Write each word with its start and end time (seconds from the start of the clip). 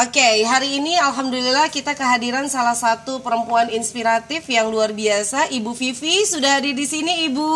Oke, 0.00 0.48
hari 0.48 0.80
ini 0.80 0.96
alhamdulillah 0.96 1.68
kita 1.68 1.92
kehadiran 1.92 2.48
salah 2.48 2.72
satu 2.72 3.20
perempuan 3.20 3.68
inspiratif 3.68 4.48
yang 4.48 4.72
luar 4.72 4.96
biasa, 4.96 5.52
Ibu 5.52 5.76
Vivi 5.76 6.24
sudah 6.24 6.56
hadir 6.56 6.72
di 6.72 6.88
sini, 6.88 7.28
Ibu. 7.28 7.52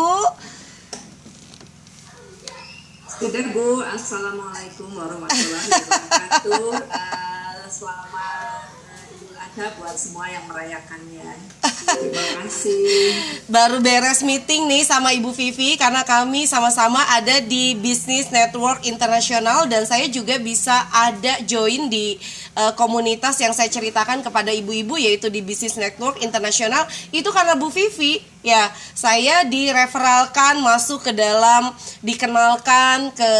Sudah 3.17 3.45
Bu, 3.49 3.81
Assalamualaikum 3.89 4.93
warahmatullahi 4.93 5.69
wabarakatuh. 5.73 6.69
Uh, 6.85 7.65
selamat 7.81 8.69
uh, 8.93 9.13
Idul 9.17 9.33
Adha 9.41 9.65
buat 9.81 9.97
semua 9.97 10.29
yang 10.29 10.45
merayakannya. 10.45 11.64
Kasih. 11.85 13.13
Baru 13.45 13.81
beres 13.81 14.23
meeting 14.25 14.65
nih 14.69 14.83
sama 14.87 15.13
Ibu 15.13 15.31
Vivi 15.35 15.75
karena 15.75 16.01
kami 16.01 16.47
sama-sama 16.49 17.01
ada 17.13 17.41
di 17.43 17.75
Business 17.77 18.31
Network 18.33 18.85
Internasional 18.87 19.67
dan 19.69 19.83
saya 19.85 20.07
juga 20.09 20.39
bisa 20.41 20.73
ada 20.93 21.41
join 21.43 21.87
di 21.91 22.17
uh, 22.57 22.73
komunitas 22.73 23.37
yang 23.41 23.53
saya 23.53 23.69
ceritakan 23.69 24.23
kepada 24.25 24.49
ibu-ibu 24.49 24.97
yaitu 24.97 25.29
di 25.29 25.43
Business 25.43 25.77
Network 25.77 26.21
Internasional 26.23 26.87
itu 27.11 27.29
karena 27.29 27.53
Bu 27.57 27.69
Vivi 27.69 28.34
ya 28.45 28.69
saya 28.93 29.41
direferalkan 29.49 30.61
masuk 30.61 31.09
ke 31.09 31.11
dalam 31.17 31.73
dikenalkan 32.05 33.09
ke 33.17 33.31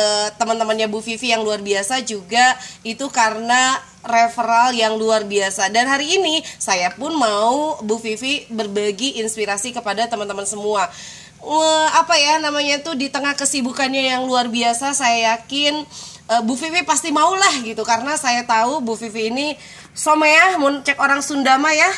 teman-temannya 0.42 0.90
Bu 0.90 1.06
Vivi 1.06 1.30
yang 1.30 1.46
luar 1.46 1.62
biasa 1.62 2.02
juga 2.02 2.58
itu 2.82 3.06
karena 3.14 3.78
referral 4.06 4.74
yang 4.74 4.96
luar 4.96 5.26
biasa. 5.26 5.70
Dan 5.74 5.90
hari 5.90 6.18
ini 6.18 6.42
saya 6.62 6.94
pun 6.94 7.14
mau 7.18 7.82
Bu 7.82 7.98
Vivi 8.02 8.46
berbagi 8.50 9.22
inspirasi 9.22 9.74
kepada 9.74 10.06
teman-teman 10.06 10.46
semua. 10.46 10.88
Apa 11.94 12.18
ya 12.18 12.42
namanya 12.42 12.82
tuh 12.82 12.98
di 12.98 13.10
tengah 13.10 13.38
kesibukannya 13.38 14.18
yang 14.18 14.26
luar 14.26 14.50
biasa 14.50 14.98
saya 14.98 15.38
yakin 15.38 15.86
uh, 16.30 16.42
Bu 16.42 16.58
Vivi 16.58 16.82
pasti 16.82 17.14
mau 17.14 17.34
lah 17.38 17.62
gitu. 17.62 17.86
Karena 17.86 18.18
saya 18.18 18.46
tahu 18.46 18.82
Bu 18.82 18.98
Vivi 18.98 19.30
ini 19.30 19.48
someah 19.94 20.58
mau 20.58 20.74
cek 20.82 20.98
orang 20.98 21.22
Sundama 21.22 21.70
ya 21.74 21.90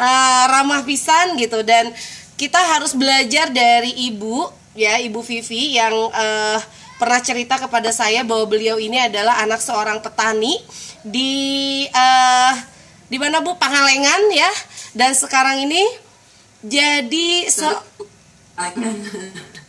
uh, 0.00 0.42
ramah 0.52 0.84
pisan 0.88 1.36
gitu. 1.36 1.60
Dan 1.64 1.92
kita 2.34 2.58
harus 2.58 2.92
belajar 2.94 3.50
dari 3.50 4.10
ibu 4.10 4.50
ya 4.74 4.98
Ibu 4.98 5.22
Vivi 5.22 5.78
yang 5.78 5.94
uh, 5.94 6.58
pernah 6.98 7.20
cerita 7.22 7.58
kepada 7.58 7.94
saya 7.94 8.26
bahwa 8.26 8.46
beliau 8.50 8.76
ini 8.78 8.98
adalah 8.98 9.42
anak 9.42 9.62
seorang 9.62 10.02
petani 10.02 10.58
di 11.06 11.32
uh, 11.94 12.52
di 13.06 13.16
mana 13.22 13.38
Bu? 13.38 13.54
Pangalengan 13.54 14.22
ya. 14.34 14.50
Dan 14.94 15.14
sekarang 15.14 15.66
ini 15.66 15.82
jadi 16.62 17.50
so 17.50 17.70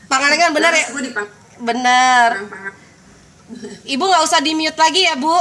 Pangalengan. 0.09 0.53
Benar 0.53 0.73
ya? 0.73 0.88
Benar. 1.61 2.29
Ibu 3.85 4.03
nggak 4.05 4.23
usah 4.25 4.41
di 4.41 4.57
mute 4.57 4.77
lagi 4.77 5.02
ya 5.05 5.13
Bu? 5.17 5.33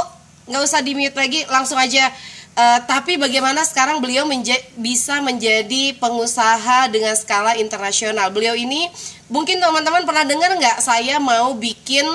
Nggak 0.45 0.61
usah 0.61 0.81
di 0.85 0.93
mute 0.93 1.17
lagi 1.17 1.41
langsung 1.49 1.77
aja 1.81 2.13
Uh, 2.55 2.79
tapi 2.87 3.19
bagaimana 3.19 3.67
sekarang 3.67 3.99
beliau 3.99 4.23
menja 4.23 4.55
bisa 4.79 5.19
menjadi 5.19 5.91
pengusaha 5.99 6.87
dengan 6.87 7.11
skala 7.11 7.59
internasional. 7.59 8.31
Beliau 8.31 8.55
ini 8.55 8.87
mungkin 9.27 9.59
teman-teman 9.59 10.07
pernah 10.07 10.23
dengar 10.23 10.55
nggak 10.55 10.79
saya 10.79 11.19
mau 11.19 11.51
bikin 11.59 12.07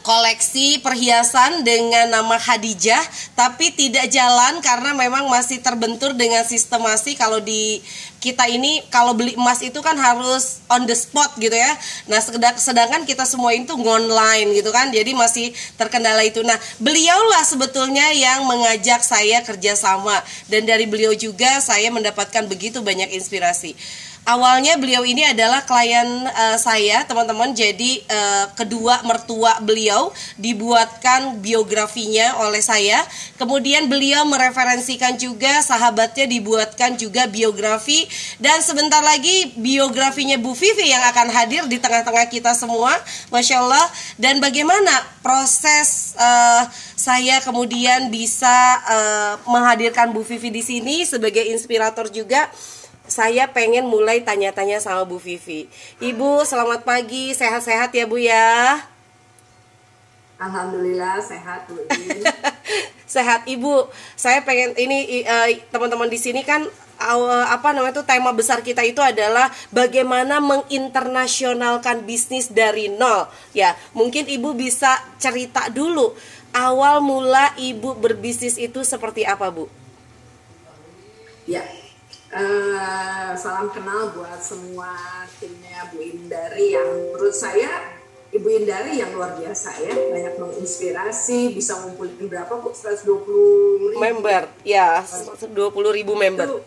koleksi 0.00 0.80
perhiasan 0.80 1.60
dengan 1.60 2.08
nama 2.08 2.40
Hadijah 2.40 3.00
tapi 3.36 3.72
tidak 3.76 4.08
jalan 4.08 4.64
karena 4.64 4.96
memang 4.96 5.28
masih 5.28 5.60
terbentur 5.60 6.16
dengan 6.16 6.40
sistemasi 6.44 7.16
kalau 7.16 7.38
di 7.38 7.84
kita 8.20 8.44
ini 8.52 8.84
kalau 8.92 9.16
beli 9.16 9.32
emas 9.32 9.64
itu 9.64 9.80
kan 9.80 9.96
harus 9.96 10.60
on 10.68 10.84
the 10.84 10.92
spot 10.92 11.32
gitu 11.40 11.56
ya. 11.56 11.72
Nah, 12.04 12.20
sedangkan 12.60 13.08
kita 13.08 13.24
semua 13.24 13.56
itu 13.56 13.72
online 13.72 14.52
gitu 14.52 14.68
kan. 14.68 14.92
Jadi 14.92 15.16
masih 15.16 15.56
terkendala 15.80 16.20
itu. 16.20 16.44
Nah, 16.44 16.60
beliaulah 16.76 17.40
sebetulnya 17.48 18.12
yang 18.12 18.44
mengajak 18.44 19.00
saya 19.00 19.40
kerjasama 19.40 20.20
dan 20.52 20.68
dari 20.68 20.84
beliau 20.84 21.16
juga 21.16 21.64
saya 21.64 21.88
mendapatkan 21.88 22.44
begitu 22.44 22.84
banyak 22.84 23.08
inspirasi 23.16 23.72
awalnya 24.28 24.76
beliau 24.76 25.02
ini 25.06 25.24
adalah 25.24 25.64
klien 25.64 26.06
uh, 26.28 26.56
saya 26.60 27.04
teman-teman. 27.08 27.52
Jadi 27.56 28.04
uh, 28.08 28.52
kedua 28.54 29.00
mertua 29.04 29.60
beliau 29.64 30.12
dibuatkan 30.36 31.40
biografinya 31.40 32.40
oleh 32.44 32.60
saya. 32.60 33.00
Kemudian 33.40 33.88
beliau 33.88 34.26
mereferensikan 34.28 35.16
juga 35.16 35.64
sahabatnya 35.64 36.28
dibuatkan 36.28 37.00
juga 37.00 37.24
biografi. 37.30 38.04
Dan 38.36 38.60
sebentar 38.60 39.00
lagi 39.00 39.56
biografinya 39.56 40.36
Bu 40.36 40.52
Vivi 40.52 40.92
yang 40.92 41.02
akan 41.10 41.28
hadir 41.32 41.64
di 41.66 41.80
tengah-tengah 41.80 42.28
kita 42.28 42.52
semua 42.52 42.92
Masya 43.32 43.56
Allah. 43.62 43.86
Dan 44.20 44.38
bagaimana 44.38 44.92
proses 45.24 46.12
uh, 46.16 46.64
saya 46.96 47.40
kemudian 47.40 48.12
bisa 48.12 48.56
uh, 48.84 49.32
menghadirkan 49.48 50.12
Bu 50.12 50.20
Vivi 50.20 50.52
di 50.52 50.62
sini 50.64 51.04
sebagai 51.08 51.44
inspirator 51.48 52.12
juga 52.12 52.48
saya 53.10 53.50
pengen 53.50 53.90
mulai 53.90 54.22
tanya-tanya 54.22 54.78
sama 54.78 55.02
Bu 55.02 55.18
Vivi. 55.18 55.66
Ibu, 55.98 56.46
selamat 56.46 56.86
pagi, 56.86 57.34
sehat-sehat 57.34 57.90
ya 57.90 58.06
Bu 58.06 58.22
ya. 58.22 58.78
Alhamdulillah 60.38 61.18
sehat 61.20 61.66
Bu. 61.66 61.84
sehat 63.18 63.44
Ibu. 63.50 63.90
Saya 64.14 64.46
pengen 64.46 64.78
ini 64.78 65.26
uh, 65.26 65.50
teman-teman 65.74 66.06
di 66.06 66.16
sini 66.22 66.46
kan 66.46 66.64
uh, 67.02 67.46
apa 67.50 67.74
namanya 67.74 68.00
itu 68.00 68.06
tema 68.06 68.30
besar 68.30 68.62
kita 68.62 68.86
itu 68.86 69.02
adalah 69.02 69.50
bagaimana 69.74 70.38
menginternasionalkan 70.38 72.06
bisnis 72.06 72.46
dari 72.48 72.86
nol. 72.88 73.26
Ya, 73.50 73.74
mungkin 73.90 74.30
Ibu 74.30 74.54
bisa 74.54 74.96
cerita 75.18 75.66
dulu 75.68 76.14
awal 76.54 77.02
mula 77.02 77.52
Ibu 77.58 77.98
berbisnis 77.98 78.54
itu 78.54 78.86
seperti 78.86 79.26
apa, 79.26 79.50
Bu? 79.50 79.66
Ya, 81.50 81.66
Uh, 82.30 83.34
salam 83.34 83.66
kenal 83.74 84.14
buat 84.14 84.38
semua 84.38 84.94
timnya 85.42 85.90
Bu 85.90 85.98
Indari 85.98 86.78
yang 86.78 86.86
menurut 86.86 87.34
saya 87.34 87.98
Ibu 88.30 88.46
Indari 88.46 89.02
yang 89.02 89.10
luar 89.18 89.34
biasa 89.34 89.74
ya. 89.82 89.90
Banyak 89.90 90.38
menginspirasi 90.38 91.50
bisa 91.50 91.82
ngumpulin 91.82 92.30
berapa 92.30 92.62
Bu? 92.62 92.70
120 92.70 93.02
ribu? 93.02 93.98
Member 93.98 94.46
ya 94.62 95.02
20 95.02 95.50
ribu 95.74 96.14
member. 96.14 96.46
Itu, 96.46 96.58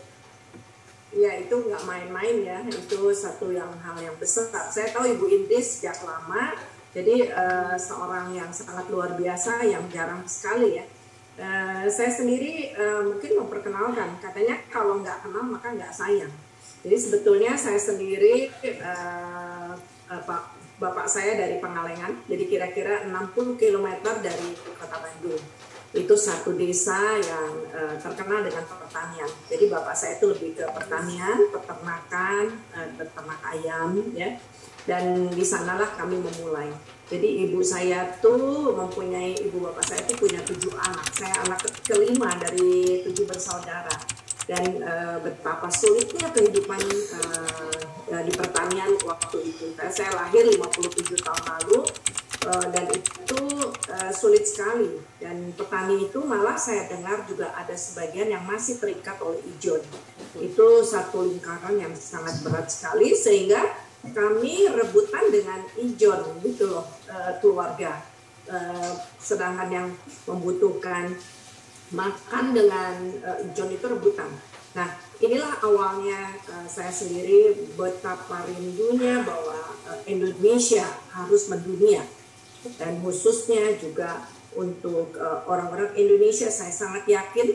ya 1.16 1.32
itu 1.40 1.56
nggak 1.56 1.84
main-main 1.88 2.36
ya. 2.44 2.58
Itu 2.68 3.08
satu 3.16 3.56
yang 3.56 3.72
hal 3.80 3.96
yang 4.04 4.20
besar. 4.20 4.52
Saya 4.68 4.92
tahu 4.92 5.16
Ibu 5.16 5.26
Indri 5.32 5.64
sejak 5.64 6.04
lama 6.04 6.60
jadi 6.94 7.34
uh, 7.34 7.76
seorang 7.80 8.36
yang 8.38 8.54
sangat 8.54 8.86
luar 8.92 9.18
biasa 9.18 9.66
yang 9.66 9.88
jarang 9.90 10.22
sekali 10.30 10.78
ya 10.78 10.86
Uh, 11.34 11.90
saya 11.90 12.14
sendiri 12.14 12.78
uh, 12.78 13.10
mungkin 13.10 13.42
memperkenalkan, 13.42 14.22
katanya 14.22 14.62
kalau 14.70 15.02
nggak 15.02 15.26
kenal 15.26 15.42
maka 15.50 15.74
nggak 15.74 15.90
sayang. 15.90 16.30
Jadi 16.86 16.98
sebetulnya 17.00 17.58
saya 17.58 17.80
sendiri 17.82 18.54
uh, 18.84 19.74
uh, 20.14 20.22
Pak 20.22 20.42
bapak 20.78 21.08
saya 21.08 21.40
dari 21.40 21.58
Pengalengan, 21.64 22.28
jadi 22.28 22.44
kira-kira 22.44 23.08
60 23.08 23.56
km 23.56 23.88
dari 24.20 24.52
kota 24.78 24.98
Bandung. 25.00 25.42
Itu 25.94 26.18
satu 26.18 26.58
desa 26.58 27.18
yang 27.22 27.54
uh, 27.70 27.96
terkenal 28.02 28.42
dengan 28.42 28.66
pertanian. 28.66 29.30
Jadi 29.48 29.70
bapak 29.70 29.96
saya 29.96 30.18
itu 30.18 30.34
lebih 30.34 30.58
ke 30.58 30.66
pertanian, 30.70 31.38
peternakan, 31.54 32.44
uh, 32.74 32.90
peternak 32.98 33.40
ayam, 33.54 33.90
ya. 34.18 34.38
Dan 34.84 35.32
di 35.32 35.46
sanalah 35.46 35.94
kami 35.96 36.20
memulai. 36.20 36.74
Jadi 37.12 37.48
ibu 37.48 37.60
saya 37.60 38.16
tuh 38.24 38.72
mempunyai 38.72 39.36
ibu 39.36 39.60
bapak 39.60 39.84
saya 39.84 40.02
tuh 40.08 40.16
punya 40.16 40.40
tujuh 40.48 40.72
anak. 40.72 41.08
Saya 41.12 41.36
anak 41.44 41.60
kelima 41.84 42.32
dari 42.40 43.04
tujuh 43.04 43.28
bersaudara 43.28 43.92
dan 44.48 44.80
e, 44.80 44.94
betapa 45.24 45.68
sulitnya 45.72 46.32
kehidupan 46.32 46.80
e, 46.80 47.20
di 48.24 48.34
pertanian 48.36 48.92
waktu 49.04 49.38
itu. 49.52 49.76
Saya 49.92 50.12
lahir 50.16 50.48
57 50.48 51.24
tahun 51.24 51.44
lalu 51.44 51.80
e, 52.48 52.52
dan 52.72 52.86
itu 52.92 53.42
e, 53.88 53.96
sulit 54.12 54.44
sekali 54.48 55.00
dan 55.20 55.52
petani 55.56 56.08
itu 56.08 56.20
malah 56.24 56.56
saya 56.60 56.88
dengar 56.92 57.24
juga 57.28 57.56
ada 57.56 57.76
sebagian 57.76 58.32
yang 58.32 58.44
masih 58.48 58.80
terikat 58.80 59.16
oleh 59.20 59.40
ijon. 59.56 59.84
Itu 60.40 60.84
satu 60.84 61.24
lingkaran 61.24 61.80
yang 61.80 61.94
sangat 61.96 62.44
berat 62.44 62.68
sekali 62.68 63.16
sehingga 63.16 63.83
kami 64.12 64.68
rebutan 64.68 65.32
dengan 65.32 65.64
ijon 65.80 66.44
gitu 66.44 66.68
loh 66.68 66.84
uh, 67.08 67.40
keluarga. 67.40 68.04
Uh, 68.44 69.00
sedangkan 69.24 69.72
yang 69.72 69.88
membutuhkan 70.28 71.16
makan 71.96 72.52
dengan 72.52 73.16
uh, 73.24 73.40
ijon 73.48 73.72
itu 73.72 73.86
rebutan. 73.88 74.28
Nah 74.76 74.92
inilah 75.24 75.64
awalnya 75.64 76.36
saya 76.66 76.92
sendiri 76.92 77.56
betapa 77.80 78.44
rindunya 78.50 79.22
bahwa 79.22 79.56
Indonesia 80.10 80.84
harus 81.14 81.48
mendunia. 81.48 82.04
Dan 82.82 82.98
khususnya 83.06 83.78
juga 83.78 84.26
untuk 84.58 85.14
orang-orang 85.46 85.94
Indonesia 85.94 86.50
saya 86.50 86.74
sangat 86.74 87.06
yakin 87.06 87.54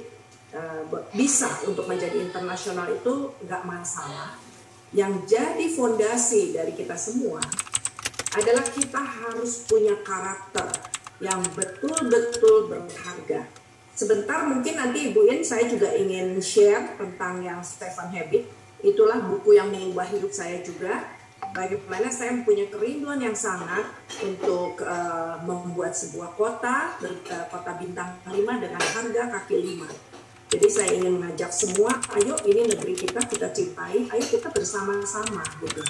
bisa 1.11 1.51
untuk 1.67 1.91
menjadi 1.91 2.23
internasional 2.23 2.87
itu 2.87 3.35
nggak 3.43 3.67
masalah 3.67 4.39
yang 4.97 5.25
jadi 5.29 5.69
fondasi 5.69 6.57
dari 6.57 6.73
kita 6.73 6.97
semua 6.97 7.41
adalah 8.37 8.65
kita 8.65 9.01
harus 9.01 9.69
punya 9.69 9.97
karakter 10.01 10.69
yang 11.19 11.43
betul-betul 11.53 12.71
berharga. 12.71 13.49
sebentar 13.99 14.47
mungkin 14.47 14.79
nanti 14.79 15.11
Ibu 15.11 15.27
In 15.27 15.43
saya 15.43 15.67
juga 15.67 15.91
ingin 15.91 16.39
share 16.39 16.95
tentang 16.95 17.43
yang 17.43 17.59
Stefan 17.67 18.15
Habit. 18.15 18.47
Itulah 18.79 19.19
buku 19.27 19.59
yang 19.59 19.75
mengubah 19.75 20.07
hidup 20.07 20.31
saya 20.31 20.63
juga. 20.63 21.19
Bagaimana 21.51 22.07
saya 22.07 22.31
mempunyai 22.39 22.71
kerinduan 22.71 23.19
yang 23.19 23.35
sangat 23.35 23.91
untuk 24.23 24.79
uh, 24.87 25.43
membuat 25.43 25.91
sebuah 25.91 26.39
kota, 26.39 26.95
uh, 27.03 27.47
kota 27.51 27.73
bintang 27.75 28.15
5 28.23 28.39
dengan 28.39 28.79
harga 28.79 29.23
kaki 29.35 29.57
lima. 29.67 29.91
Jadi 30.49 30.69
saya 30.73 30.91
ingin 30.97 31.21
mengajak 31.21 31.53
semua, 31.53 31.93
ayo 32.17 32.35
ini 32.49 32.65
negeri 32.65 32.97
kita 32.97 33.21
kita 33.29 33.53
cintai, 33.53 34.09
ayo 34.09 34.25
kita 34.25 34.49
bersama-sama 34.49 35.45
gitu. 35.61 35.85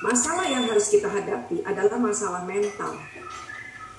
Masalah 0.00 0.48
yang 0.48 0.64
harus 0.64 0.88
kita 0.88 1.12
hadapi 1.12 1.60
adalah 1.68 2.00
masalah 2.00 2.48
mental 2.48 2.96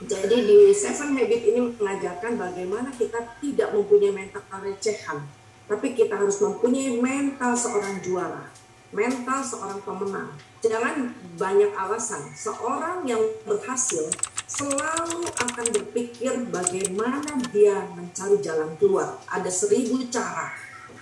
jadi 0.02 0.34
di 0.34 0.74
Seven 0.74 1.14
Habit 1.14 1.42
ini 1.46 1.60
mengajarkan 1.78 2.34
bagaimana 2.34 2.90
kita 2.90 3.22
tidak 3.38 3.70
mempunyai 3.70 4.10
mental 4.10 4.42
recehan, 4.66 5.22
tapi 5.70 5.94
kita 5.94 6.18
harus 6.18 6.42
mempunyai 6.42 6.98
mental 6.98 7.54
seorang 7.54 8.02
juara, 8.02 8.50
mental 8.90 9.46
seorang 9.46 9.78
pemenang. 9.86 10.34
Jangan 10.66 11.14
banyak 11.38 11.70
alasan. 11.78 12.34
Seorang 12.34 13.06
yang 13.06 13.22
berhasil 13.46 14.10
selalu 14.52 15.24
akan 15.32 15.68
berpikir 15.72 16.34
bagaimana 16.52 17.40
dia 17.56 17.88
mencari 17.96 18.38
jalan 18.44 18.76
keluar. 18.76 19.16
Ada 19.32 19.48
seribu 19.48 20.04
cara 20.12 20.52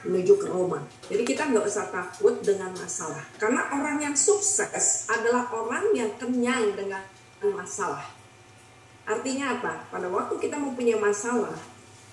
menuju 0.06 0.34
ke 0.38 0.48
Roma. 0.48 0.80
Jadi 1.10 1.26
kita 1.26 1.50
nggak 1.50 1.66
usah 1.66 1.90
takut 1.90 2.40
dengan 2.46 2.72
masalah. 2.78 3.26
Karena 3.42 3.68
orang 3.74 4.00
yang 4.00 4.16
sukses 4.16 5.10
adalah 5.10 5.50
orang 5.52 5.92
yang 5.92 6.14
kenyang 6.16 6.78
dengan 6.78 7.04
masalah 7.52 8.20
Artinya 9.10 9.58
apa? 9.58 9.90
Pada 9.90 10.06
waktu 10.06 10.38
kita 10.38 10.62
mempunyai 10.62 11.02
masalah, 11.02 11.58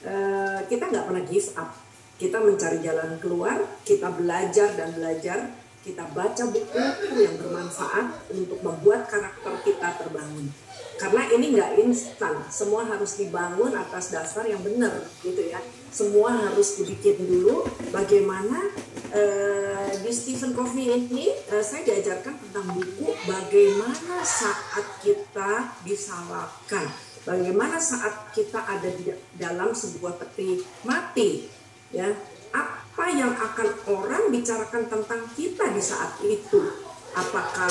eh, 0.00 0.58
kita 0.64 0.88
nggak 0.88 1.04
pernah 1.04 1.24
give 1.28 1.52
up. 1.60 1.76
Kita 2.16 2.40
mencari 2.40 2.80
jalan 2.80 3.20
keluar, 3.20 3.60
kita 3.84 4.08
belajar 4.16 4.72
dan 4.72 4.96
belajar, 4.96 5.52
kita 5.84 6.08
baca 6.16 6.42
buku 6.48 6.80
yang 7.20 7.36
bermanfaat 7.36 8.32
untuk 8.32 8.64
membuat 8.64 9.04
karakter 9.12 9.52
kita 9.60 10.00
terbangun. 10.00 10.48
Karena 10.96 11.28
ini 11.28 11.52
nggak 11.52 11.76
instan, 11.84 12.40
semua 12.48 12.88
harus 12.88 13.20
dibangun 13.20 13.76
atas 13.76 14.16
dasar 14.16 14.48
yang 14.48 14.64
benar, 14.64 15.04
gitu 15.20 15.44
ya. 15.44 15.60
Semua 15.92 16.32
harus 16.32 16.80
dibikin 16.80 17.20
dulu 17.20 17.68
bagaimana 17.92 18.72
uh, 19.12 19.92
di 20.00 20.12
Stephen 20.12 20.56
Covey 20.56 20.88
ini 20.88 21.32
uh, 21.52 21.60
saya 21.60 21.84
diajarkan 21.84 22.40
tentang 22.40 22.66
buku 22.72 23.12
bagaimana 23.28 24.24
saat 24.24 24.86
kita 25.04 25.76
disalahkan, 25.84 26.88
bagaimana 27.28 27.76
saat 27.76 28.32
kita 28.32 28.64
ada 28.64 28.88
di 28.88 29.12
dalam 29.36 29.76
sebuah 29.76 30.16
peti 30.16 30.64
mati, 30.88 31.44
ya. 31.92 32.08
Apa 32.56 33.12
yang 33.12 33.36
akan 33.36 33.68
orang 33.92 34.32
bicarakan 34.32 34.88
tentang 34.88 35.28
kita 35.36 35.68
di 35.76 35.82
saat 35.84 36.16
itu, 36.24 36.64
apakah 37.12 37.68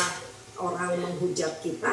orang 0.61 0.93
menghujat 1.01 1.57
kita 1.65 1.89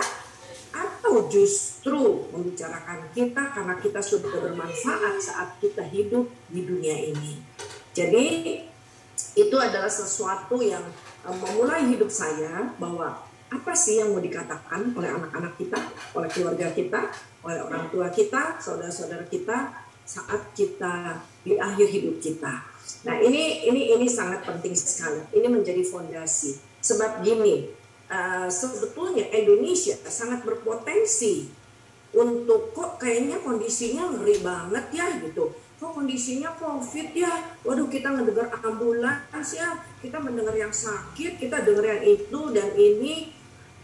atau 0.72 1.28
justru 1.28 2.26
membicarakan 2.32 3.12
kita 3.12 3.52
karena 3.52 3.74
kita 3.76 4.00
sudah 4.00 4.32
bermanfaat 4.32 5.20
saat 5.20 5.48
kita 5.60 5.84
hidup 5.84 6.32
di 6.48 6.64
dunia 6.64 6.96
ini. 7.12 7.38
Jadi 7.92 8.26
itu 9.36 9.56
adalah 9.56 9.92
sesuatu 9.92 10.60
yang 10.64 10.82
eh, 11.28 11.36
memulai 11.36 11.84
hidup 11.92 12.08
saya 12.08 12.72
bahwa 12.80 13.20
apa 13.52 13.72
sih 13.76 14.00
yang 14.00 14.16
mau 14.16 14.20
dikatakan 14.24 14.96
oleh 14.96 15.12
anak-anak 15.12 15.60
kita, 15.60 15.76
oleh 16.16 16.28
keluarga 16.32 16.72
kita, 16.72 17.12
oleh 17.44 17.60
orang 17.60 17.92
tua 17.92 18.08
kita, 18.08 18.56
saudara-saudara 18.56 19.28
kita 19.28 19.76
saat 20.08 20.56
kita 20.56 21.20
di 21.44 21.60
akhir 21.60 21.84
hidup 21.92 22.16
kita. 22.16 22.64
Nah 23.04 23.16
ini 23.20 23.68
ini 23.68 23.92
ini 23.92 24.06
sangat 24.08 24.48
penting 24.48 24.72
sekali. 24.72 25.20
Ini 25.36 25.46
menjadi 25.52 25.84
fondasi. 25.84 26.56
Sebab 26.82 27.22
gini, 27.22 27.70
uh, 28.12 28.48
sebetulnya 28.52 29.24
Indonesia 29.32 29.96
sangat 30.04 30.44
berpotensi 30.44 31.48
untuk 32.12 32.76
kok 32.76 33.00
kayaknya 33.00 33.40
kondisinya 33.40 34.12
ngeri 34.12 34.44
banget 34.44 34.84
ya 34.92 35.08
gitu. 35.24 35.56
Kok 35.80 35.96
kondisinya 35.96 36.52
covid 36.60 37.16
ya? 37.16 37.32
Waduh 37.64 37.88
kita 37.88 38.12
mendengar 38.12 38.52
ambulans 38.60 39.48
ya. 39.56 39.80
Kita 40.04 40.20
mendengar 40.20 40.52
yang 40.52 40.70
sakit 40.70 41.40
kita 41.40 41.64
dengar 41.64 41.96
yang 41.96 42.04
itu 42.04 42.40
dan 42.52 42.76
ini. 42.76 43.32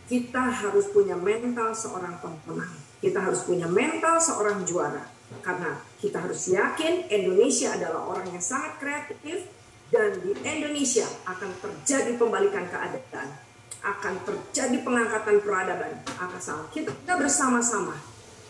Kita 0.08 0.40
harus 0.40 0.88
punya 0.92 1.16
mental 1.16 1.72
seorang 1.72 2.16
pemenang 2.20 2.88
kita 2.98 3.22
harus 3.22 3.46
punya 3.46 3.66
mental 3.70 4.18
seorang 4.18 4.66
juara. 4.66 5.06
Karena 5.44 5.76
kita 6.00 6.24
harus 6.24 6.50
yakin 6.50 7.06
Indonesia 7.12 7.76
adalah 7.76 8.08
orang 8.08 8.26
yang 8.32 8.42
sangat 8.42 8.80
kreatif 8.80 9.44
dan 9.92 10.16
di 10.24 10.32
Indonesia 10.40 11.04
akan 11.28 11.50
terjadi 11.60 12.16
pembalikan 12.16 12.64
keadaan 12.68 13.47
akan 13.82 14.14
terjadi 14.26 14.82
pengangkatan 14.82 15.38
peradaban 15.42 15.94
asal 16.38 16.66
kita 16.74 17.14
bersama-sama 17.14 17.94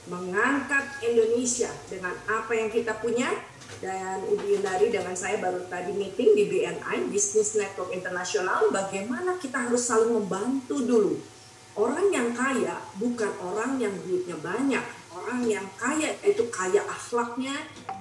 mengangkat 0.09 0.89
Indonesia 1.05 1.69
dengan 1.89 2.17
apa 2.27 2.53
yang 2.57 2.73
kita 2.73 2.97
punya. 2.99 3.29
Dan 3.79 4.25
Ibu 4.27 4.59
Yundari 4.59 4.91
dengan 4.91 5.15
saya 5.15 5.39
baru 5.39 5.63
tadi 5.71 5.95
meeting 5.95 6.35
di 6.35 6.51
BNI 6.51 7.13
Business 7.13 7.55
Network 7.55 7.95
Internasional. 7.95 8.75
Bagaimana 8.75 9.39
kita 9.39 9.71
harus 9.71 9.87
saling 9.87 10.11
membantu 10.19 10.83
dulu? 10.83 11.15
Orang 11.79 12.11
yang 12.11 12.35
kaya 12.35 12.75
bukan 12.99 13.31
orang 13.39 13.79
yang 13.79 13.95
duitnya 14.03 14.35
banyak. 14.41 14.83
Orang 15.15 15.47
yang 15.47 15.63
kaya 15.79 16.11
itu 16.27 16.43
kaya 16.51 16.83
akhlaknya 16.91 17.55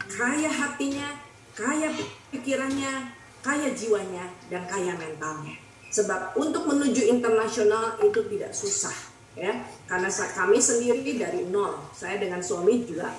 kaya 0.08 0.50
hatinya 0.50 1.20
kaya 1.54 1.92
pikirannya 2.32 3.12
kaya 3.44 3.70
jiwanya 3.76 4.32
dan 4.48 4.64
kaya 4.66 4.96
mentalnya 4.96 5.67
Sebab 5.98 6.38
untuk 6.38 6.70
menuju 6.70 7.10
internasional 7.10 7.98
itu 8.06 8.22
tidak 8.30 8.54
susah 8.54 8.94
ya. 9.34 9.66
Karena 9.90 10.14
kami 10.14 10.62
sendiri 10.62 11.18
dari 11.18 11.50
nol. 11.50 11.74
Saya 11.98 12.22
dengan 12.22 12.38
suami 12.46 12.86
juga 12.86 13.10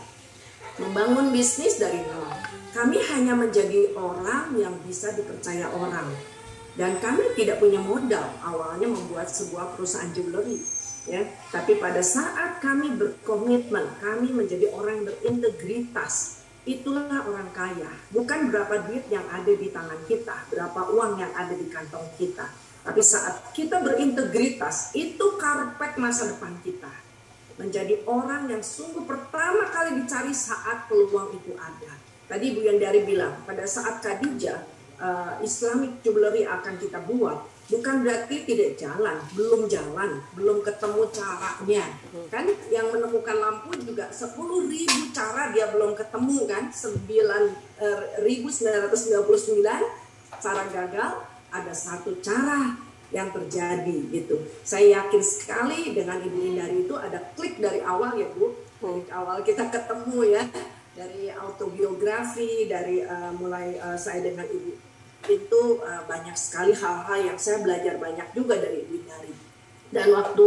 membangun 0.78 1.34
bisnis 1.34 1.82
dari 1.82 1.98
nol. 2.06 2.30
Kami 2.70 3.02
hanya 3.10 3.34
menjadi 3.34 3.98
orang 3.98 4.54
yang 4.54 4.78
bisa 4.86 5.10
dipercaya 5.18 5.66
orang. 5.74 6.06
Dan 6.78 6.94
kami 7.02 7.34
tidak 7.34 7.58
punya 7.58 7.82
modal 7.82 8.38
awalnya 8.46 8.86
membuat 8.86 9.26
sebuah 9.26 9.74
perusahaan 9.74 10.14
jewelry 10.14 10.62
ya. 11.10 11.26
Tapi 11.50 11.82
pada 11.82 11.98
saat 11.98 12.62
kami 12.62 12.94
berkomitmen, 12.94 13.98
kami 13.98 14.30
menjadi 14.30 14.70
orang 14.70 15.02
yang 15.02 15.06
berintegritas, 15.10 16.46
itulah 16.62 17.26
orang 17.26 17.50
kaya. 17.50 17.90
Bukan 18.14 18.54
berapa 18.54 18.86
duit 18.86 19.10
yang 19.10 19.26
ada 19.26 19.50
di 19.50 19.74
tangan 19.74 19.98
kita, 20.06 20.46
berapa 20.54 20.94
uang 20.94 21.18
yang 21.18 21.32
ada 21.34 21.56
di 21.58 21.66
kantong 21.66 22.06
kita. 22.14 22.67
Tapi 22.88 23.04
saat 23.04 23.52
kita 23.52 23.84
berintegritas, 23.84 24.96
itu 24.96 25.36
karpet 25.36 26.00
masa 26.00 26.32
depan 26.32 26.56
kita. 26.64 26.88
Menjadi 27.60 28.00
orang 28.08 28.48
yang 28.48 28.64
sungguh 28.64 29.04
pertama 29.04 29.68
kali 29.68 30.00
dicari 30.00 30.32
saat 30.32 30.88
peluang 30.88 31.36
itu 31.36 31.52
ada. 31.60 31.92
Tadi 32.32 32.56
Bu 32.56 32.64
Yandari 32.64 33.04
bilang, 33.04 33.44
pada 33.44 33.68
saat 33.68 34.00
Khadijah, 34.00 34.64
uh, 35.04 35.36
Islamic 35.44 36.00
Jewelry 36.00 36.48
akan 36.48 36.80
kita 36.80 37.04
buat, 37.04 37.44
bukan 37.68 38.08
berarti 38.08 38.48
tidak 38.48 38.80
jalan, 38.80 39.20
belum 39.36 39.68
jalan, 39.68 40.24
belum 40.32 40.64
ketemu 40.64 41.12
caranya. 41.12 41.84
Kan 42.32 42.48
yang 42.72 42.88
menemukan 42.88 43.36
lampu 43.36 43.76
juga 43.84 44.08
10 44.08 44.32
ribu 44.64 45.12
cara 45.12 45.52
dia 45.52 45.68
belum 45.68 45.92
ketemu 45.92 46.48
kan, 46.48 46.72
9.999 46.72 47.84
cara 50.40 50.62
gagal, 50.72 51.12
ada 51.48 51.72
satu 51.72 52.20
cara 52.20 52.76
yang 53.08 53.32
terjadi 53.32 53.98
gitu. 54.12 54.36
Saya 54.60 55.00
yakin 55.00 55.22
sekali 55.24 55.96
dengan 55.96 56.20
Ibu 56.20 56.38
Indari 56.44 56.84
itu 56.84 56.94
ada 56.96 57.32
klik 57.32 57.56
dari 57.56 57.80
awal 57.80 58.20
ya 58.20 58.28
Bu. 58.36 58.52
Dari 58.78 59.08
awal 59.10 59.42
kita 59.42 59.72
ketemu 59.72 60.18
ya 60.28 60.44
dari 60.92 61.32
autobiografi 61.32 62.68
dari 62.68 63.02
uh, 63.02 63.32
mulai 63.32 63.80
uh, 63.80 63.96
saya 63.96 64.22
dengan 64.22 64.44
Ibu 64.44 64.70
itu 65.28 65.62
uh, 65.82 66.04
banyak 66.06 66.36
sekali 66.36 66.76
hal-hal 66.76 67.18
yang 67.32 67.38
saya 67.40 67.64
belajar 67.64 67.96
banyak 67.96 68.28
juga 68.36 68.60
dari 68.60 68.84
Ibu 68.84 68.92
Indari. 69.02 69.32
Dan 69.88 70.12
waktu 70.12 70.46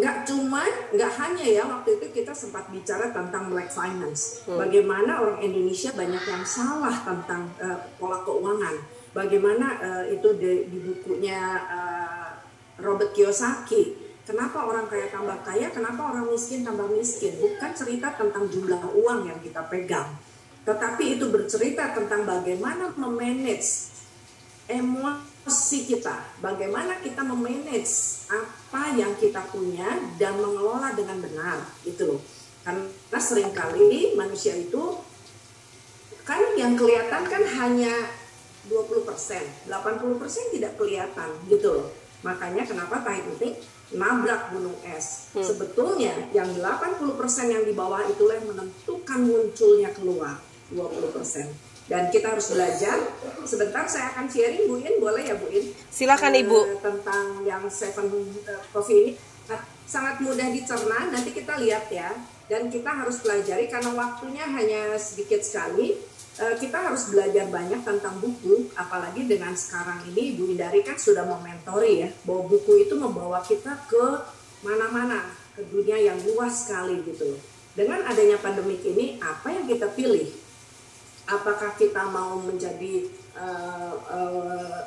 nggak 0.00 0.24
cuma 0.24 0.64
nggak 0.94 1.12
hanya 1.20 1.44
ya 1.44 1.62
waktu 1.68 2.00
itu 2.00 2.06
kita 2.22 2.32
sempat 2.32 2.72
bicara 2.72 3.12
tentang 3.12 3.52
black 3.52 3.68
finance. 3.68 4.48
Hmm. 4.48 4.56
Bagaimana 4.56 5.20
orang 5.20 5.44
Indonesia 5.44 5.92
banyak 5.92 6.24
yang 6.24 6.44
salah 6.48 6.96
tentang 7.04 7.52
uh, 7.60 7.76
pola 8.00 8.24
keuangan 8.24 8.99
bagaimana 9.10 9.66
uh, 9.80 10.04
itu 10.08 10.28
di, 10.38 10.70
di 10.70 10.78
bukunya 10.82 11.40
uh, 11.66 12.28
Robert 12.80 13.12
Kiyosaki 13.12 14.10
Kenapa 14.30 14.62
orang 14.62 14.86
kaya 14.86 15.10
tambah 15.10 15.42
kaya, 15.42 15.74
kenapa 15.74 16.14
orang 16.14 16.30
miskin 16.30 16.62
tambah 16.62 16.86
miskin? 16.86 17.34
Bukan 17.42 17.74
cerita 17.74 18.14
tentang 18.14 18.46
jumlah 18.46 18.94
uang 18.94 19.26
yang 19.26 19.42
kita 19.42 19.66
pegang. 19.66 20.06
Tetapi 20.62 21.18
itu 21.18 21.34
bercerita 21.34 21.90
tentang 21.90 22.22
bagaimana 22.22 22.94
memanage 22.94 23.90
emosi 24.70 25.78
kita. 25.82 26.38
Bagaimana 26.38 27.02
kita 27.02 27.26
memanage 27.26 28.22
apa 28.30 28.94
yang 28.94 29.18
kita 29.18 29.42
punya 29.50 29.98
dan 30.14 30.38
mengelola 30.38 30.94
dengan 30.94 31.18
benar. 31.18 31.58
Gitu 31.82 32.14
loh. 32.14 32.22
Karena 32.62 33.18
sering 33.18 33.50
kali 33.50 34.14
manusia 34.14 34.54
itu 34.54 35.10
yang 36.54 36.78
kelihatan 36.78 37.26
kan 37.26 37.42
hanya 37.42 37.90
20%, 38.68 39.70
80% 39.70 40.54
tidak 40.56 40.72
kelihatan 40.76 41.30
gitu 41.48 41.68
loh. 41.80 41.88
Makanya 42.20 42.68
kenapa 42.68 43.00
Thai 43.00 43.24
penting 43.24 43.56
nabrak 43.96 44.54
gunung 44.54 44.76
es. 44.86 45.32
Hmm. 45.34 45.42
Sebetulnya 45.42 46.14
yang 46.30 46.46
80% 46.60 47.08
yang 47.50 47.64
di 47.66 47.74
bawah 47.74 48.04
itulah 48.06 48.38
yang 48.38 48.48
menentukan 48.52 49.20
munculnya 49.24 49.90
keluar 49.96 50.38
20%. 50.70 51.50
Dan 51.90 52.06
kita 52.14 52.38
harus 52.38 52.54
belajar. 52.54 53.02
Sebentar 53.42 53.82
saya 53.90 54.14
akan 54.14 54.30
sharing 54.30 54.70
Bu 54.70 54.78
In, 54.78 55.02
boleh 55.02 55.26
ya 55.26 55.34
Bu 55.34 55.50
In? 55.50 55.74
Silakan 55.90 56.38
Ibu. 56.38 56.54
Uh, 56.54 56.78
tentang 56.78 57.42
yang 57.42 57.66
seven 57.66 58.06
uh, 58.46 58.62
coffee 58.70 58.94
ini. 58.94 59.12
Nah, 59.50 59.58
sangat 59.90 60.22
mudah 60.22 60.46
dicerna, 60.54 61.10
nanti 61.10 61.34
kita 61.34 61.58
lihat 61.58 61.90
ya. 61.90 62.14
Dan 62.46 62.70
kita 62.70 62.94
harus 62.94 63.18
pelajari 63.18 63.66
karena 63.66 63.90
waktunya 63.90 64.46
hanya 64.46 64.94
sedikit 65.02 65.42
sekali 65.42 65.98
Eh, 65.98 66.09
kita 66.40 66.78
harus 66.88 67.12
belajar 67.12 67.52
banyak 67.52 67.84
tentang 67.84 68.16
buku, 68.16 68.72
apalagi 68.72 69.28
dengan 69.28 69.52
sekarang 69.52 70.00
ini 70.08 70.32
Ibu 70.32 70.56
Indari 70.56 70.80
kan 70.80 70.96
sudah 70.96 71.28
mementori 71.28 72.06
ya, 72.06 72.08
bahwa 72.24 72.48
buku 72.48 72.88
itu 72.88 72.96
membawa 72.96 73.44
kita 73.44 73.76
ke 73.84 74.04
mana-mana, 74.64 75.36
ke 75.52 75.60
dunia 75.68 76.00
yang 76.00 76.16
luas 76.24 76.64
sekali 76.64 77.04
gitu 77.04 77.36
Dengan 77.76 78.08
adanya 78.08 78.40
pandemik 78.40 78.80
ini, 78.88 79.20
apa 79.20 79.52
yang 79.52 79.68
kita 79.68 79.92
pilih? 79.92 80.32
Apakah 81.28 81.76
kita 81.76 82.08
mau 82.08 82.40
menjadi 82.40 83.06
uh, 83.36 83.94
uh, 84.10 84.80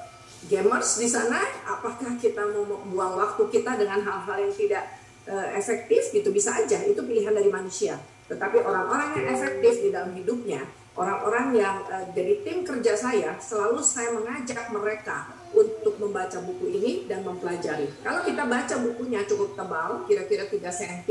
gamers 0.50 1.00
di 1.00 1.08
sana? 1.08 1.40
Apakah 1.70 2.18
kita 2.18 2.44
mau 2.50 2.66
buang 2.90 3.14
waktu 3.16 3.44
kita 3.54 3.80
dengan 3.80 4.04
hal-hal 4.04 4.38
yang 4.50 4.54
tidak 4.58 4.84
uh, 5.30 5.54
efektif 5.56 6.12
gitu? 6.12 6.34
Bisa 6.34 6.60
aja, 6.60 6.82
itu 6.84 7.00
pilihan 7.00 7.32
dari 7.32 7.48
manusia. 7.48 7.96
Tetapi 8.28 8.60
orang-orang 8.60 9.22
yang 9.22 9.28
efektif 9.38 9.74
di 9.80 9.90
dalam 9.94 10.12
hidupnya, 10.18 10.68
orang-orang 10.94 11.58
yang 11.58 11.76
uh, 11.90 12.06
jadi 12.14 12.46
tim 12.46 12.62
kerja 12.62 12.94
saya 12.94 13.32
selalu 13.42 13.82
saya 13.82 14.14
mengajak 14.14 14.70
mereka 14.70 15.30
untuk 15.54 15.98
membaca 16.02 16.42
buku 16.42 16.66
ini 16.82 16.92
dan 17.06 17.22
mempelajari. 17.22 17.90
Kalau 18.02 18.26
kita 18.26 18.44
baca 18.46 18.76
bukunya 18.82 19.22
cukup 19.26 19.54
tebal, 19.54 20.06
kira-kira 20.10 20.50
3 20.50 20.58
cm 20.58 21.10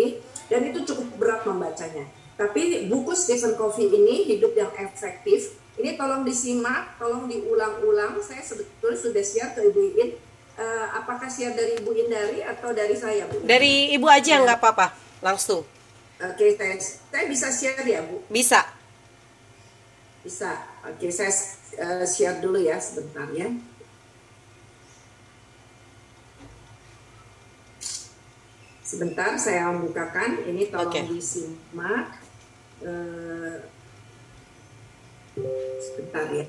dan 0.51 0.61
itu 0.67 0.83
cukup 0.87 1.07
berat 1.19 1.43
membacanya. 1.47 2.07
Tapi 2.35 2.91
buku 2.91 3.15
Stephen 3.15 3.55
Covey 3.55 3.87
ini 3.87 4.27
hidup 4.27 4.55
yang 4.59 4.71
efektif. 4.83 5.63
Ini 5.79 5.95
tolong 5.95 6.27
disimak, 6.27 6.99
tolong 6.99 7.31
diulang-ulang. 7.31 8.19
Saya 8.19 8.43
sebetulnya 8.43 8.99
sudah 8.99 9.23
share 9.25 9.51
ke 9.55 9.61
Ibu 9.71 9.83
In. 10.03 10.11
Uh, 10.53 10.87
apakah 11.01 11.31
share 11.33 11.57
dari 11.57 11.81
Ibu 11.81 11.91
Indari 11.97 12.45
atau 12.45 12.77
dari 12.77 12.93
saya, 12.93 13.25
Bu? 13.25 13.41
Dari 13.47 13.95
Ibu 13.97 14.05
aja 14.05 14.43
nggak 14.43 14.59
apa-apa, 14.61 14.93
langsung. 15.25 15.65
Oke, 16.21 16.35
okay, 16.37 16.51
saya, 16.61 16.77
saya 17.09 17.25
bisa 17.31 17.49
share 17.49 17.87
ya, 17.89 18.05
Bu? 18.05 18.21
Bisa. 18.29 18.82
Bisa. 20.23 20.55
Oke, 20.87 21.11
saya 21.11 21.35
uh, 21.83 22.07
share 22.07 22.39
dulu 22.39 22.63
ya 22.63 22.79
sebentar 22.79 23.27
ya. 23.35 23.51
Sebentar 28.87 29.35
saya 29.35 29.75
membukakan. 29.75 30.47
Ini 30.47 30.71
tolong 30.71 30.95
okay. 30.95 31.05
disimak. 31.11 32.23
Uh, 32.83 33.67
sebentar 35.83 36.27
ya. 36.31 36.47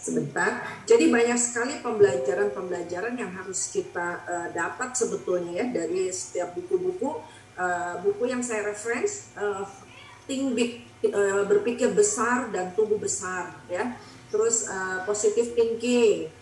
Sebentar. 0.00 0.64
Jadi 0.88 1.12
banyak 1.12 1.36
sekali 1.36 1.84
pembelajaran-pembelajaran 1.84 3.14
yang 3.20 3.30
harus 3.36 3.68
kita 3.68 4.24
uh, 4.24 4.48
dapat 4.56 4.96
sebetulnya 4.96 5.60
ya 5.60 5.66
dari 5.68 6.08
setiap 6.08 6.56
buku-buku 6.56 7.20
uh, 7.60 8.00
buku 8.00 8.32
yang 8.32 8.40
saya 8.40 8.64
reference 8.64 9.28
uh, 9.36 9.68
think 10.24 10.56
big 10.56 10.88
uh, 11.12 11.44
berpikir 11.44 11.92
besar 11.92 12.48
dan 12.48 12.72
tumbuh 12.72 12.96
besar 12.96 13.60
ya. 13.68 14.00
Terus 14.32 14.64
uh, 14.72 15.04
positive 15.04 15.52
thinking. 15.52 16.32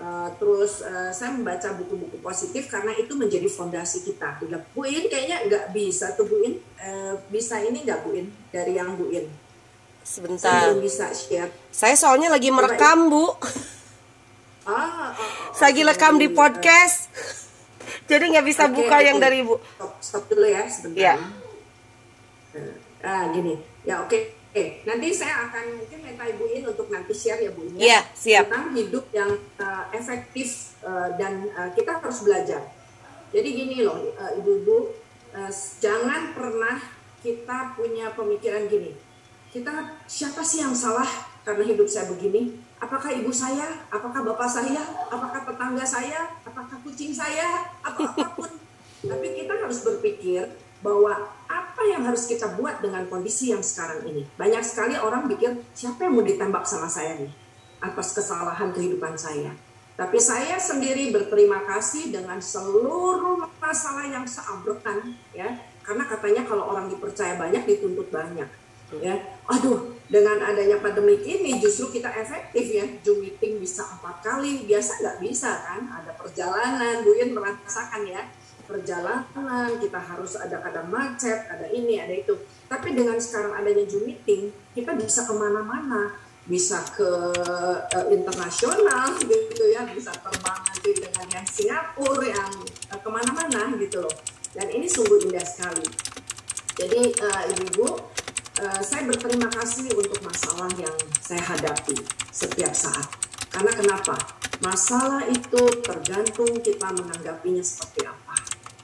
Uh, 0.00 0.32
terus 0.40 0.80
uh, 0.80 1.12
saya 1.12 1.36
membaca 1.36 1.76
buku-buku 1.76 2.24
positif 2.24 2.72
karena 2.72 2.96
itu 2.96 3.12
menjadi 3.12 3.44
fondasi 3.52 4.00
kita. 4.00 4.40
Buin 4.72 5.04
kayaknya 5.12 5.44
nggak 5.44 5.76
bisa 5.76 6.16
tuh 6.16 6.24
Buin. 6.24 6.56
Uh, 6.80 7.20
bisa 7.28 7.60
ini 7.60 7.84
nggak 7.84 8.00
Buin 8.08 8.32
dari 8.48 8.80
yang 8.80 8.96
Buin? 8.96 9.49
Sebentar. 10.00 10.72
Saya 10.72 10.80
bisa 10.80 11.06
share. 11.12 11.52
Saya 11.68 11.94
soalnya 11.94 12.32
lagi 12.32 12.48
merekam, 12.48 13.12
Bu. 13.12 13.36
Ah, 14.64 14.72
ah, 14.72 15.12
ah, 15.12 15.14
Saya 15.56 15.72
lagi 15.72 15.82
rekam 15.84 16.16
di 16.16 16.28
podcast. 16.32 17.12
Jadi 18.10 18.24
nggak 18.34 18.46
bisa 18.46 18.66
okay, 18.66 18.74
buka 18.74 18.96
okay. 18.98 19.06
yang 19.06 19.18
dari 19.22 19.46
Ibu. 19.46 19.54
Stop, 19.60 19.92
stop 20.02 20.24
dulu 20.26 20.46
ya 20.46 20.62
sebentar. 20.66 20.98
Ya. 20.98 21.14
Ah, 23.06 23.30
gini. 23.30 23.54
Ya, 23.86 24.02
oke. 24.02 24.10
Okay. 24.10 24.22
Oke, 24.50 24.82
nanti 24.82 25.14
saya 25.14 25.46
akan 25.46 25.78
mungkin 25.78 26.02
minta 26.02 26.26
ibuin 26.26 26.66
untuk 26.66 26.90
nanti 26.90 27.14
share 27.14 27.38
ya 27.38 27.54
Bu. 27.54 27.70
Iya, 27.78 28.02
siap. 28.18 28.50
Tentang 28.50 28.74
hidup 28.74 29.06
yang 29.14 29.30
uh, 29.62 29.86
efektif 29.94 30.74
uh, 30.82 31.14
dan 31.14 31.46
uh, 31.54 31.70
kita 31.70 32.02
harus 32.02 32.26
belajar. 32.26 32.58
Jadi 33.30 33.46
gini 33.46 33.86
loh, 33.86 34.10
uh, 34.18 34.34
ibu-ibu, 34.42 34.90
uh, 35.38 35.52
jangan 35.78 36.34
pernah 36.34 36.82
kita 37.22 37.78
punya 37.78 38.10
pemikiran 38.10 38.66
gini 38.66 38.90
kita 39.50 39.98
siapa 40.06 40.46
sih 40.46 40.62
yang 40.62 40.70
salah 40.70 41.06
karena 41.42 41.66
hidup 41.66 41.90
saya 41.90 42.06
begini? 42.06 42.54
Apakah 42.78 43.10
ibu 43.10 43.34
saya? 43.34 43.82
Apakah 43.90 44.22
bapak 44.22 44.46
saya? 44.46 44.78
Apakah 45.10 45.42
tetangga 45.42 45.84
saya? 45.84 46.30
Apakah 46.46 46.78
kucing 46.86 47.10
saya? 47.10 47.66
Atau 47.82 48.06
apa 48.06 48.26
pun. 48.38 48.50
Tapi 49.02 49.26
kita 49.34 49.58
harus 49.58 49.82
berpikir 49.82 50.46
bahwa 50.80 51.12
apa 51.50 51.82
yang 51.84 52.06
harus 52.06 52.30
kita 52.30 52.56
buat 52.56 52.78
dengan 52.78 53.04
kondisi 53.10 53.50
yang 53.50 53.60
sekarang 53.60 54.06
ini. 54.06 54.22
Banyak 54.38 54.62
sekali 54.62 54.94
orang 54.96 55.26
pikir 55.26 55.60
siapa 55.74 56.06
yang 56.06 56.14
mau 56.16 56.24
ditembak 56.24 56.64
sama 56.64 56.86
saya 56.86 57.18
nih 57.18 57.32
atas 57.82 58.14
kesalahan 58.16 58.70
kehidupan 58.70 59.18
saya. 59.18 59.50
Tapi 59.98 60.16
saya 60.16 60.56
sendiri 60.56 61.12
berterima 61.12 61.60
kasih 61.68 62.08
dengan 62.08 62.40
seluruh 62.40 63.44
masalah 63.60 64.08
yang 64.08 64.24
seabrekan 64.24 65.12
ya. 65.36 65.58
Karena 65.84 66.06
katanya 66.06 66.46
kalau 66.46 66.70
orang 66.70 66.86
dipercaya 66.88 67.36
banyak 67.36 67.66
dituntut 67.66 68.08
banyak 68.14 68.48
ya. 68.98 69.14
Aduh 69.46 70.00
dengan 70.10 70.42
adanya 70.42 70.82
pandemi 70.82 71.22
ini 71.22 71.62
justru 71.62 71.94
kita 72.02 72.10
efektif 72.10 72.66
ya. 72.66 72.82
Zoom 73.06 73.22
meeting 73.22 73.62
bisa 73.62 73.86
empat 73.86 74.18
kali. 74.26 74.66
Biasa 74.66 74.98
nggak 74.98 75.16
bisa 75.22 75.50
kan? 75.62 75.86
Ada 75.86 76.18
perjalanan. 76.18 77.06
Bu 77.06 77.14
In 77.14 77.30
merasakan 77.30 78.02
ya. 78.10 78.26
Perjalanan. 78.66 79.78
Kita 79.78 80.02
harus 80.02 80.34
ada 80.34 80.58
kadang 80.58 80.90
macet 80.90 81.46
ada 81.46 81.70
ini 81.70 82.02
ada 82.02 82.10
itu. 82.10 82.34
Tapi 82.66 82.90
dengan 82.90 83.22
sekarang 83.22 83.54
adanya 83.54 83.86
Zoom 83.86 84.10
meeting 84.10 84.50
kita 84.74 84.98
bisa 84.98 85.30
ke 85.30 85.34
mana-mana. 85.38 86.18
Bisa 86.50 86.82
ke 86.90 87.06
uh, 87.30 88.06
internasional 88.10 89.14
gitu 89.22 89.64
ya. 89.70 89.86
Bisa 89.86 90.10
terbang 90.10 90.58
nanti 90.58 90.90
dengan 90.90 91.26
yang 91.30 91.46
Singapura 91.46 92.26
yang 92.26 92.52
uh, 92.90 92.98
ke 92.98 93.06
mana-mana 93.06 93.78
gitu 93.78 94.02
loh. 94.02 94.14
Dan 94.58 94.66
ini 94.74 94.90
sungguh 94.90 95.22
indah 95.30 95.46
sekali. 95.46 95.86
Jadi 96.74 97.14
uh, 97.22 97.42
ibu-ibu 97.54 97.88
Eh, 98.60 98.82
saya 98.84 99.08
berterima 99.08 99.48
kasih 99.48 99.88
untuk 99.96 100.20
masalah 100.20 100.68
yang 100.76 100.92
saya 101.16 101.40
hadapi 101.40 101.96
setiap 102.28 102.76
saat. 102.76 103.08
Karena 103.48 103.72
kenapa? 103.72 104.12
Masalah 104.60 105.24
itu 105.32 105.80
tergantung 105.80 106.60
kita 106.60 106.92
menanggapinya 106.92 107.64
seperti 107.64 108.04
apa. 108.04 108.36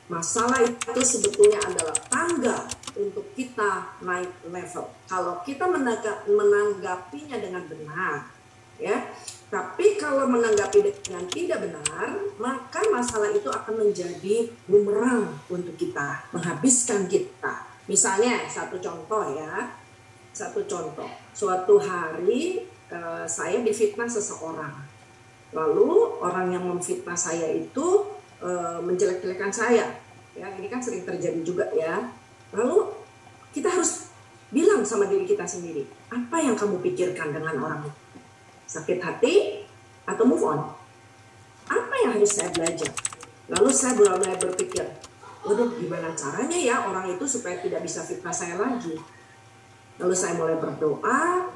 Masalah 0.08 0.64
itu 0.64 0.96
sebetulnya 1.04 1.60
adalah 1.60 1.92
tangga 2.08 2.64
untuk 2.96 3.28
kita 3.36 4.00
naik 4.00 4.48
level. 4.48 4.88
Kalau 5.12 5.44
kita 5.44 5.68
menanggapinya 6.24 7.36
dengan 7.36 7.68
benar, 7.68 8.32
ya. 8.80 9.12
Tapi 9.52 10.00
kalau 10.00 10.24
menanggapi 10.24 10.88
dengan 10.88 11.28
tidak 11.28 11.68
benar, 11.68 12.16
maka 12.40 12.80
masalah 12.88 13.28
itu 13.28 13.52
akan 13.52 13.92
menjadi 13.92 14.48
bumerang 14.64 15.36
untuk 15.52 15.76
kita, 15.76 16.32
menghabiskan 16.32 17.04
kita 17.12 17.65
Misalnya 17.86 18.46
satu 18.50 18.78
contoh 18.82 19.34
ya, 19.34 19.78
satu 20.34 20.66
contoh. 20.66 21.08
Suatu 21.32 21.78
hari 21.78 22.66
uh, 22.90 23.24
saya 23.26 23.62
difitnah 23.62 24.10
seseorang. 24.10 24.74
Lalu 25.54 26.20
orang 26.20 26.50
yang 26.50 26.66
memfitnah 26.66 27.16
saya 27.16 27.46
itu 27.54 28.10
uh, 28.42 28.82
menjelek-jelekan 28.82 29.54
saya. 29.54 30.02
Ya, 30.36 30.52
ini 30.58 30.68
kan 30.68 30.82
sering 30.82 31.06
terjadi 31.06 31.40
juga 31.40 31.70
ya. 31.72 32.12
Lalu 32.52 32.92
kita 33.56 33.72
harus 33.72 34.12
bilang 34.52 34.84
sama 34.86 35.08
diri 35.10 35.26
kita 35.26 35.42
sendiri, 35.42 35.82
apa 36.12 36.38
yang 36.38 36.54
kamu 36.54 36.78
pikirkan 36.84 37.34
dengan 37.34 37.56
orang 37.58 37.82
itu? 37.88 38.18
Sakit 38.68 38.98
hati 39.02 39.34
atau 40.06 40.22
move 40.22 40.44
on? 40.44 40.60
Apa 41.66 41.94
yang 42.04 42.14
harus 42.14 42.30
saya 42.30 42.52
belajar? 42.54 42.92
Lalu 43.50 43.70
saya 43.74 43.94
mulai 43.98 44.38
berpikir, 44.38 44.86
waduh 45.46 45.70
gimana 45.78 46.10
caranya 46.18 46.58
ya 46.58 46.76
orang 46.90 47.14
itu 47.14 47.22
supaya 47.22 47.62
tidak 47.62 47.86
bisa 47.86 48.02
fitnah 48.02 48.34
saya 48.34 48.58
lagi? 48.58 48.98
Lalu 50.02 50.14
saya 50.18 50.34
mulai 50.34 50.58
berdoa 50.58 51.46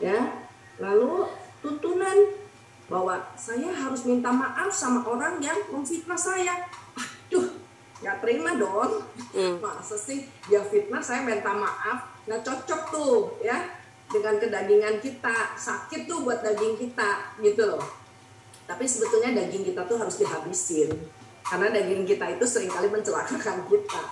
ya. 0.00 0.40
Lalu 0.80 1.28
tuntunan 1.60 2.16
bahwa 2.88 3.20
saya 3.36 3.68
harus 3.68 4.08
minta 4.08 4.32
maaf 4.32 4.72
sama 4.72 5.04
orang 5.04 5.38
yang 5.44 5.60
memfitnah 5.68 6.16
saya. 6.16 6.64
Aduh 6.96 7.52
nggak 8.00 8.24
terima 8.24 8.56
dong. 8.56 9.04
Hmm. 9.36 9.60
masa 9.60 10.00
sih 10.00 10.24
dia 10.48 10.64
fitnah 10.64 11.04
saya 11.04 11.20
minta 11.28 11.52
maaf. 11.52 12.24
Nggak 12.24 12.40
cocok 12.48 12.82
tuh 12.88 13.16
ya 13.44 13.60
dengan 14.08 14.40
kedagingan 14.40 15.04
kita. 15.04 15.52
Sakit 15.60 16.08
tuh 16.08 16.24
buat 16.24 16.40
daging 16.40 16.80
kita 16.80 17.36
gitu 17.44 17.76
loh. 17.76 17.84
Tapi 18.64 18.88
sebetulnya 18.88 19.36
daging 19.36 19.68
kita 19.68 19.84
tuh 19.84 20.00
harus 20.00 20.16
dihabisin 20.16 20.96
karena 21.44 21.68
daging 21.70 22.08
kita 22.08 22.24
itu 22.34 22.44
sering 22.48 22.72
kali 22.72 22.88
mencelakakan 22.88 23.68
kita. 23.68 24.02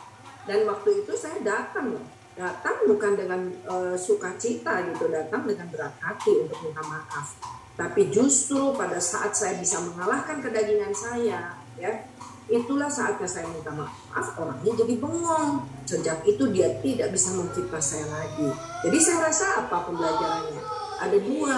Dan 0.44 0.68
waktu 0.68 1.02
itu 1.02 1.12
saya 1.16 1.40
datang 1.40 1.96
loh. 1.96 2.04
Datang 2.32 2.88
bukan 2.88 3.12
dengan 3.12 3.40
uh, 3.68 3.96
sukacita 3.96 4.84
gitu 4.88 5.08
datang 5.12 5.44
dengan 5.44 5.68
berat 5.68 5.96
hati 6.00 6.44
untuk 6.44 6.60
minta 6.64 6.80
maaf. 6.84 7.36
Tapi 7.76 8.12
justru 8.12 8.72
pada 8.76 9.00
saat 9.00 9.32
saya 9.32 9.56
bisa 9.56 9.80
mengalahkan 9.80 10.40
kedagingan 10.44 10.92
saya 10.92 11.56
ya 11.80 11.92
itulah 12.52 12.90
saatnya 12.90 13.24
saya 13.24 13.48
minta 13.48 13.72
maaf 13.72 14.26
orangnya 14.36 14.72
jadi 14.84 14.94
bengong. 15.00 15.64
Sejak 15.88 16.24
itu 16.28 16.48
dia 16.52 16.68
tidak 16.84 17.12
bisa 17.16 17.32
memfitnah 17.32 17.84
saya 17.84 18.06
lagi. 18.12 18.48
Jadi 18.84 18.98
saya 19.00 19.28
rasa 19.28 19.46
apa 19.64 19.88
pembelajarannya? 19.88 20.62
Ada 21.00 21.18
dua 21.20 21.56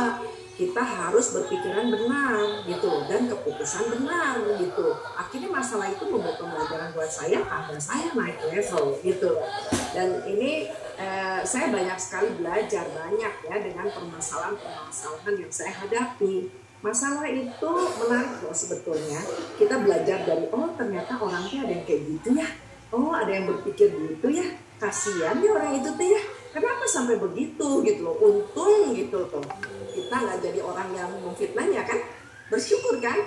kita 0.55 0.83
harus 0.83 1.35
berpikiran 1.35 1.91
benar 1.91 2.63
gitu. 2.67 2.91
Dan 3.11 3.27
keputusan 3.27 3.91
benar 3.91 4.39
gitu. 4.59 4.95
Akhirnya 5.19 5.51
masalah 5.51 5.91
itu 5.91 6.05
membuat 6.07 6.39
pembelajaran 6.39 6.95
buat 6.95 7.11
saya 7.11 7.43
karena 7.43 7.79
saya 7.79 8.09
naik 8.15 8.39
level 8.51 8.99
gitu. 9.03 9.31
Dan 9.91 10.23
ini 10.31 10.71
eh, 10.99 11.41
saya 11.43 11.71
banyak 11.75 11.99
sekali 11.99 12.39
belajar 12.39 12.87
banyak 12.95 13.35
ya 13.51 13.57
dengan 13.59 13.87
permasalahan-permasalahan 13.91 15.35
yang 15.43 15.53
saya 15.53 15.75
hadapi. 15.75 16.51
Masalah 16.85 17.25
itu 17.27 17.71
menarik 18.05 18.45
loh 18.45 18.55
sebetulnya. 18.55 19.21
Kita 19.57 19.81
belajar 19.81 20.23
dari 20.23 20.47
oh 20.53 20.71
ternyata 20.77 21.17
orangnya 21.17 21.65
ada 21.65 21.73
yang 21.81 21.85
kayak 21.89 22.03
gitu 22.07 22.29
ya. 22.37 22.49
Oh 22.95 23.11
ada 23.11 23.33
yang 23.33 23.51
berpikir 23.51 23.91
gitu 23.91 24.29
ya. 24.31 24.55
Kasihan 24.79 25.39
ya 25.41 25.51
orang 25.55 25.81
itu 25.81 25.91
tuh 25.97 26.09
ya 26.13 26.23
kenapa 26.55 26.87
sampai 26.87 27.19
begitu 27.19 27.83
gitu 27.83 28.01
loh? 28.07 28.17
Untung 28.23 28.95
gitu 28.95 29.27
tuh 29.27 29.45
kita 29.95 30.15
nggak 30.15 30.39
jadi 30.43 30.61
orang 30.63 30.89
yang 30.95 31.11
memfitnahnya 31.23 31.83
kan? 31.83 31.99
Bersyukur 32.47 33.03
kan? 33.03 33.19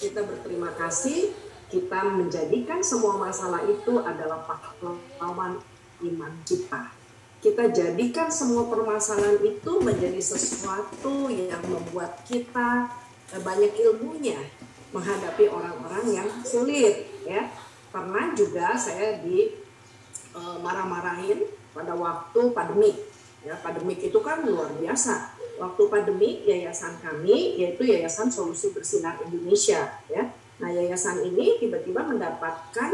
Kita 0.00 0.20
berterima 0.24 0.68
kasih 0.76 1.32
kita 1.70 2.02
menjadikan 2.02 2.82
semua 2.82 3.14
masalah 3.14 3.62
itu 3.62 4.02
adalah 4.02 4.42
pahlawan 4.42 5.62
iman 6.02 6.32
kita. 6.42 6.90
Kita 7.40 7.72
jadikan 7.72 8.28
semua 8.28 8.68
permasalahan 8.68 9.40
itu 9.40 9.72
menjadi 9.80 10.20
sesuatu 10.20 11.30
yang 11.32 11.62
membuat 11.64 12.20
kita 12.28 12.90
eh, 13.32 13.40
banyak 13.40 13.72
ilmunya 13.80 14.36
menghadapi 14.90 15.46
orang-orang 15.48 16.04
yang 16.10 16.28
sulit 16.42 17.06
ya. 17.24 17.48
Pernah 17.90 18.34
juga 18.38 18.78
saya 18.78 19.18
di 19.18 19.50
uh, 20.30 20.62
marah-marahin 20.62 21.42
pada 21.72 21.92
waktu 21.94 22.40
pandemik 22.50 22.96
ya 23.40 23.56
pandemik 23.60 24.00
itu 24.04 24.18
kan 24.20 24.44
luar 24.44 24.68
biasa 24.76 25.36
waktu 25.56 25.82
pandemik 25.88 26.44
yayasan 26.44 27.00
kami 27.00 27.56
yaitu 27.56 27.88
yayasan 27.88 28.28
solusi 28.28 28.72
bersinar 28.74 29.16
Indonesia 29.24 30.00
ya 30.10 30.28
nah 30.60 30.68
yayasan 30.68 31.24
ini 31.24 31.56
tiba-tiba 31.56 32.04
mendapatkan 32.04 32.92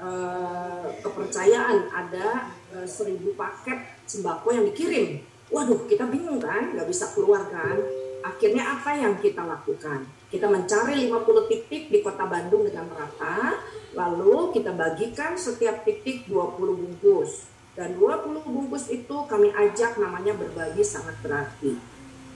uh, 0.00 0.86
kepercayaan 1.00 1.88
ada 1.92 2.52
uh, 2.76 2.86
seribu 2.86 3.32
paket 3.36 3.78
sembako 4.04 4.48
yang 4.52 4.64
dikirim. 4.72 5.24
Waduh, 5.46 5.86
kita 5.86 6.10
bingung 6.10 6.42
kan, 6.42 6.74
nggak 6.74 6.88
bisa 6.90 7.14
keluar 7.14 7.46
kan. 7.46 7.78
Akhirnya 8.26 8.66
apa 8.66 8.98
yang 8.98 9.14
kita 9.22 9.46
lakukan? 9.46 10.02
Kita 10.26 10.50
mencari 10.50 11.06
50 11.06 11.46
titik 11.50 11.82
di 11.94 12.02
kota 12.02 12.26
Bandung 12.26 12.66
dengan 12.66 12.90
merata, 12.90 13.54
lalu 13.94 14.50
kita 14.50 14.74
bagikan 14.74 15.38
setiap 15.38 15.86
titik 15.86 16.26
20 16.26 16.58
bungkus. 16.58 17.46
Dan 17.76 18.00
20 18.00 18.40
bungkus 18.40 18.88
itu 18.88 19.16
kami 19.28 19.52
ajak 19.52 20.00
namanya 20.00 20.32
berbagi 20.32 20.80
sangat 20.80 21.20
berarti. 21.20 21.76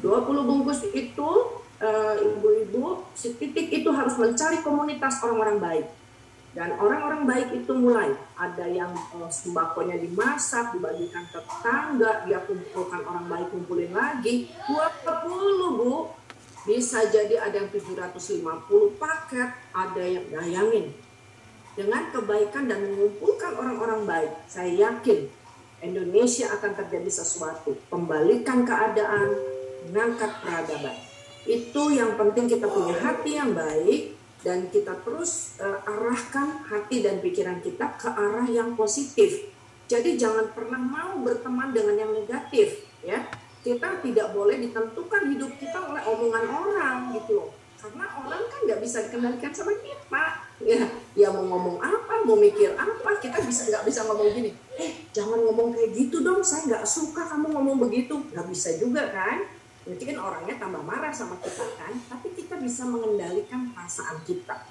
20 0.05 0.45
bungkus 0.45 0.85
itu 0.93 1.31
eh, 1.81 2.15
ibu-ibu, 2.29 3.09
si 3.17 3.33
titik 3.41 3.73
itu 3.73 3.89
harus 3.89 4.21
mencari 4.21 4.61
komunitas 4.61 5.17
orang-orang 5.25 5.57
baik. 5.57 5.87
Dan 6.51 6.77
orang-orang 6.77 7.25
baik 7.25 7.49
itu 7.63 7.73
mulai. 7.73 8.11
Ada 8.35 8.67
yang 8.67 8.91
uh, 9.15 9.31
sembakonya 9.31 10.03
dimasak 10.03 10.75
dibagikan 10.75 11.23
ke 11.31 11.39
tetangga 11.39 12.27
dia 12.27 12.43
kumpulkan 12.43 13.07
orang 13.07 13.31
baik 13.31 13.55
kumpulin 13.55 13.95
lagi. 13.95 14.51
20 14.67 15.79
bu. 15.79 16.11
Bisa 16.67 17.07
jadi 17.07 17.39
ada 17.39 17.55
yang 17.55 17.71
750 17.71 18.43
paket 18.99 19.49
ada 19.73 20.03
yang 20.03 20.27
bayangin 20.29 20.91
dengan 21.79 22.11
kebaikan 22.11 22.67
dan 22.67 22.83
mengumpulkan 22.83 23.53
orang-orang 23.55 24.03
baik 24.07 24.33
saya 24.51 24.71
yakin 24.91 25.31
Indonesia 25.81 26.51
akan 26.55 26.73
terjadi 26.77 27.11
sesuatu 27.23 27.79
kembalikan 27.89 28.67
keadaan 28.67 29.29
mengangkat 29.89 30.31
peradaban 30.45 30.97
itu 31.49 31.83
yang 31.97 32.21
penting 32.21 32.47
kita 32.47 32.69
punya 32.69 32.95
hati 33.01 33.41
yang 33.41 33.57
baik 33.57 34.21
dan 34.41 34.69
kita 34.73 34.97
terus 35.05 35.57
uh, 35.61 35.85
arahkan 35.85 36.65
hati 36.69 37.05
dan 37.05 37.21
pikiran 37.21 37.61
kita 37.61 37.97
ke 38.01 38.09
arah 38.09 38.49
yang 38.49 38.73
positif. 38.73 39.53
Jadi 39.91 40.17
jangan 40.17 40.55
pernah 40.55 40.81
mau 40.81 41.21
berteman 41.21 41.75
dengan 41.75 41.99
yang 41.99 42.13
negatif, 42.15 42.89
ya. 43.05 43.27
Kita 43.61 44.01
tidak 44.01 44.33
boleh 44.33 44.57
ditentukan 44.57 45.37
hidup 45.37 45.53
kita 45.61 45.77
oleh 45.85 46.01
omongan 46.09 46.45
orang 46.49 46.97
gitu 47.13 47.45
loh. 47.45 47.51
Karena 47.81 48.07
orang 48.21 48.43
kan 48.53 48.61
nggak 48.69 48.81
bisa 48.85 49.09
dikendalikan 49.09 49.53
sama 49.57 49.73
kita, 49.81 50.25
ya. 50.61 50.85
Ya 51.17 51.29
mau 51.33 51.49
ngomong 51.49 51.81
apa, 51.81 52.23
mau 52.29 52.37
mikir 52.37 52.77
apa, 52.77 53.17
kita 53.19 53.41
bisa 53.41 53.73
nggak 53.73 53.85
bisa 53.89 54.05
ngomong 54.05 54.29
gini. 54.37 54.53
Eh, 54.77 55.09
jangan 55.17 55.41
ngomong 55.49 55.73
kayak 55.73 55.97
gitu 55.97 56.21
dong. 56.21 56.45
Saya 56.45 56.69
nggak 56.69 56.85
suka 56.85 57.25
kamu 57.25 57.57
ngomong 57.57 57.77
begitu. 57.89 58.21
Nggak 58.31 58.47
bisa 58.53 58.77
juga 58.77 59.09
kan 59.09 59.61
Berarti 59.91 60.05
kan 60.13 60.19
orangnya 60.21 60.57
tambah 60.61 60.83
marah 60.85 61.11
sama 61.11 61.41
kita 61.41 61.65
kan, 61.81 61.93
tapi 62.07 62.37
kita 62.37 62.61
bisa 62.61 62.85
mengendalikan 62.85 63.73
perasaan 63.73 64.21
kita. 64.29 64.69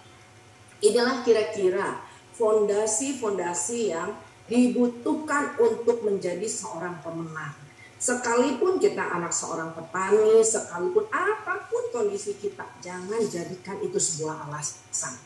Inilah 0.80 1.26
kira-kira 1.26 2.00
fondasi-fondasi 2.38 3.92
yang 3.92 4.14
dibutuhkan 4.48 5.58
untuk 5.58 6.06
menjadi 6.06 6.46
seorang 6.46 7.02
pemenang. 7.02 7.69
Sekalipun 8.00 8.80
kita 8.80 9.04
anak 9.20 9.36
seorang 9.36 9.76
petani, 9.76 10.40
sekalipun 10.40 11.12
apa 11.12 11.68
pun 11.68 11.84
kondisi 11.92 12.40
kita, 12.40 12.64
jangan 12.80 13.20
jadikan 13.28 13.76
itu 13.84 14.00
sebuah 14.00 14.48
alasan. 14.48 15.20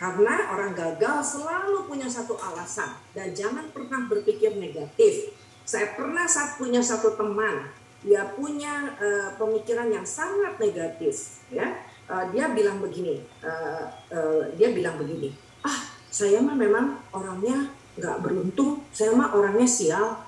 Karena 0.00 0.48
orang 0.52 0.72
gagal 0.72 1.36
selalu 1.36 1.84
punya 1.84 2.08
satu 2.08 2.40
alasan. 2.40 2.96
Dan 3.12 3.36
jangan 3.36 3.68
pernah 3.68 4.08
berpikir 4.08 4.56
negatif. 4.56 5.36
Saya 5.68 5.92
pernah 5.92 6.24
saat 6.24 6.56
punya 6.56 6.80
satu 6.80 7.16
teman. 7.16 7.68
Dia 8.00 8.32
punya 8.32 8.96
uh, 8.96 9.36
pemikiran 9.36 9.92
yang 9.92 10.06
sangat 10.08 10.56
negatif 10.56 11.44
ya. 11.52 11.84
Uh, 12.06 12.30
dia 12.30 12.46
bilang 12.54 12.78
begini 12.78 13.18
uh, 13.42 13.82
uh, 14.14 14.46
dia 14.54 14.70
bilang 14.70 14.94
begini 14.94 15.34
ah 15.66 15.90
saya 16.06 16.38
mah 16.38 16.54
memang 16.54 17.02
orangnya 17.10 17.66
nggak 17.96 18.22
beruntung. 18.22 18.84
Saya 18.92 19.16
mah 19.16 19.32
orangnya 19.34 19.66
sial 19.66 20.22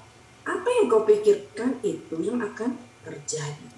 apa 0.49 0.69
yang 0.81 0.89
kau 0.89 1.05
pikirkan 1.05 1.77
itu 1.85 2.17
yang 2.25 2.41
akan 2.41 2.81
terjadi? 3.05 3.69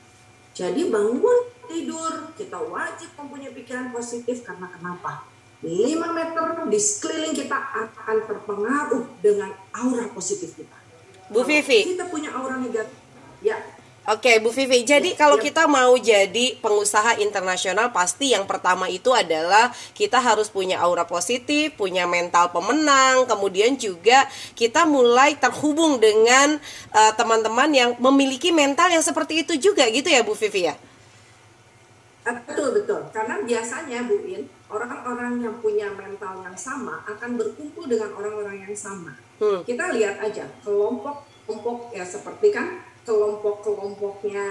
Jadi 0.54 0.86
bangun 0.86 1.38
tidur. 1.66 2.30
Kita 2.38 2.62
wajib 2.62 3.10
mempunyai 3.18 3.50
pikiran 3.50 3.90
positif 3.90 4.46
karena 4.46 4.70
kenapa? 4.70 5.26
5 5.60 5.68
meter 6.16 6.46
di 6.72 6.78
sekeliling 6.80 7.34
kita 7.36 7.52
akan 7.52 8.16
terpengaruh 8.24 9.04
dengan 9.20 9.52
aura 9.76 10.08
positif 10.14 10.56
kita. 10.56 10.78
Bu 11.30 11.46
Vivi. 11.46 11.94
kita 11.94 12.10
punya 12.10 12.34
aura 12.34 12.58
negatif 12.58 12.96
ya 13.38 13.54
Oke, 14.08 14.40
Bu 14.40 14.48
Vivi. 14.48 14.80
Jadi 14.80 15.12
kalau 15.12 15.36
kita 15.36 15.68
mau 15.68 15.92
jadi 16.00 16.56
pengusaha 16.64 17.20
internasional, 17.20 17.92
pasti 17.92 18.32
yang 18.32 18.48
pertama 18.48 18.88
itu 18.88 19.12
adalah 19.12 19.68
kita 19.92 20.16
harus 20.16 20.48
punya 20.48 20.80
aura 20.80 21.04
positif, 21.04 21.76
punya 21.76 22.08
mental 22.08 22.48
pemenang, 22.48 23.28
kemudian 23.28 23.76
juga 23.76 24.24
kita 24.56 24.88
mulai 24.88 25.36
terhubung 25.36 26.00
dengan 26.00 26.56
uh, 26.96 27.12
teman-teman 27.12 27.68
yang 27.76 27.90
memiliki 28.00 28.48
mental 28.48 28.88
yang 28.88 29.04
seperti 29.04 29.44
itu 29.44 29.60
juga, 29.60 29.84
gitu 29.92 30.08
ya, 30.08 30.24
Bu 30.24 30.32
Vivi 30.32 30.72
ya? 30.72 30.74
Betul 32.24 32.80
betul. 32.80 33.04
Karena 33.12 33.36
biasanya 33.44 34.08
Bu 34.08 34.16
In, 34.24 34.48
orang-orang 34.72 35.44
yang 35.44 35.56
punya 35.60 35.92
mental 35.92 36.40
yang 36.40 36.56
sama 36.56 37.04
akan 37.04 37.36
berkumpul 37.36 37.84
dengan 37.84 38.16
orang-orang 38.16 38.64
yang 38.64 38.74
sama. 38.76 39.12
Hmm. 39.40 39.60
Kita 39.66 39.92
lihat 39.92 40.24
aja 40.24 40.48
kelompok 40.64 41.26
kelompok 41.50 41.90
ya 41.90 42.06
seperti 42.06 42.54
kan 42.54 42.78
kelompok-kelompoknya, 43.04 44.48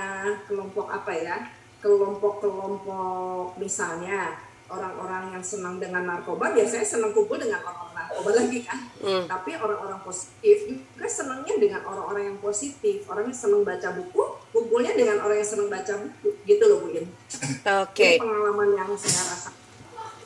kelompok 0.49 0.87
apa 0.89 1.11
ya? 1.13 1.37
Kelompok-kelompok 1.79 3.55
misalnya 3.55 4.35
orang-orang 4.69 5.33
yang 5.33 5.43
senang 5.43 5.81
dengan 5.81 6.05
narkoba 6.05 6.53
biasanya 6.53 6.85
senang 6.85 7.11
kumpul 7.11 7.41
dengan 7.41 7.59
orang-orang 7.65 7.95
narkoba 8.05 8.29
lagi 8.37 8.59
kan. 8.61 8.79
Hmm. 9.01 9.25
Tapi 9.25 9.57
orang-orang 9.57 9.99
positif 10.05 10.57
juga 10.69 11.07
senangnya 11.09 11.55
dengan 11.57 11.81
orang-orang 11.89 12.23
yang 12.33 12.39
positif. 12.39 13.03
Orang 13.09 13.33
yang 13.33 13.37
senang 13.37 13.65
baca 13.65 13.89
buku 13.97 14.23
kumpulnya 14.53 14.93
dengan 14.93 15.21
orang 15.25 15.41
yang 15.41 15.49
senang 15.49 15.69
baca 15.69 15.93
buku 15.97 16.29
gitu 16.45 16.63
loh 16.69 16.85
Bu 16.85 16.89
Oke. 16.93 17.05
Okay. 17.65 18.13
pengalaman 18.21 18.69
yang 18.77 18.89
saya 18.97 19.21
rasa. 19.25 19.58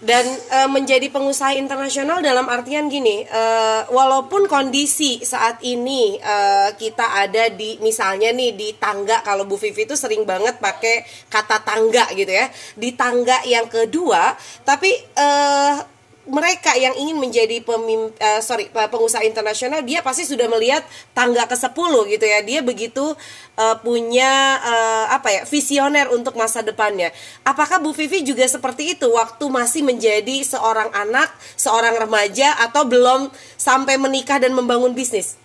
Dan 0.03 0.27
uh, 0.51 0.69
menjadi 0.69 1.07
pengusaha 1.07 1.55
internasional 1.55 2.19
dalam 2.19 2.51
artian 2.51 2.91
gini 2.91 3.23
uh, 3.27 3.87
walaupun 3.87 4.51
kondisi 4.51 5.23
saat 5.23 5.63
ini 5.63 6.19
uh, 6.19 6.75
kita 6.75 7.23
ada 7.23 7.47
di 7.47 7.79
misalnya 7.79 8.35
nih 8.35 8.51
di 8.51 8.75
tangga 8.75 9.23
kalau 9.23 9.47
Bu 9.47 9.55
Vivi 9.55 9.87
itu 9.87 9.95
sering 9.95 10.27
banget 10.27 10.59
pakai 10.59 11.07
kata 11.31 11.63
tangga 11.63 12.11
gitu 12.11 12.29
ya. 12.29 12.51
Di 12.75 12.93
tangga 12.99 13.39
yang 13.47 13.71
kedua 13.71 14.35
tapi 14.67 14.91
uh, 15.15 15.92
mereka 16.23 16.71
yang 16.79 16.95
ingin 16.95 17.19
menjadi 17.19 17.59
pemim, 17.59 18.07
uh, 18.07 18.39
sorry 18.39 18.71
pengusaha 18.71 19.27
internasional 19.27 19.83
dia 19.83 19.99
pasti 19.99 20.23
sudah 20.23 20.47
melihat 20.47 20.79
tangga 21.11 21.43
ke 21.43 21.55
10 21.59 21.75
gitu 22.15 22.25
ya. 22.25 22.39
Dia 22.39 22.63
begitu 22.63 23.03
uh, 23.59 23.75
punya 23.83 24.59
uh, 24.63 25.05
apa 25.11 25.29
ya 25.35 25.41
visioner 25.43 26.07
untuk 26.15 26.39
masa 26.39 26.63
depannya. 26.63 27.11
Apakah 27.43 27.83
Bu 27.83 27.91
Vivi 27.91 28.23
juga 28.23 28.47
seperti 28.47 28.95
itu? 28.95 29.11
Waktu 29.11 29.43
masih 29.51 29.83
menjadi 29.83 30.47
seorang 30.47 30.95
anak 30.95 31.27
seorang 31.59 31.99
remaja 31.99 32.55
atau 32.63 32.87
belum 32.87 33.27
sampai 33.59 33.99
menikah 33.99 34.39
dan 34.39 34.55
membangun 34.55 34.95
bisnis? 34.95 35.35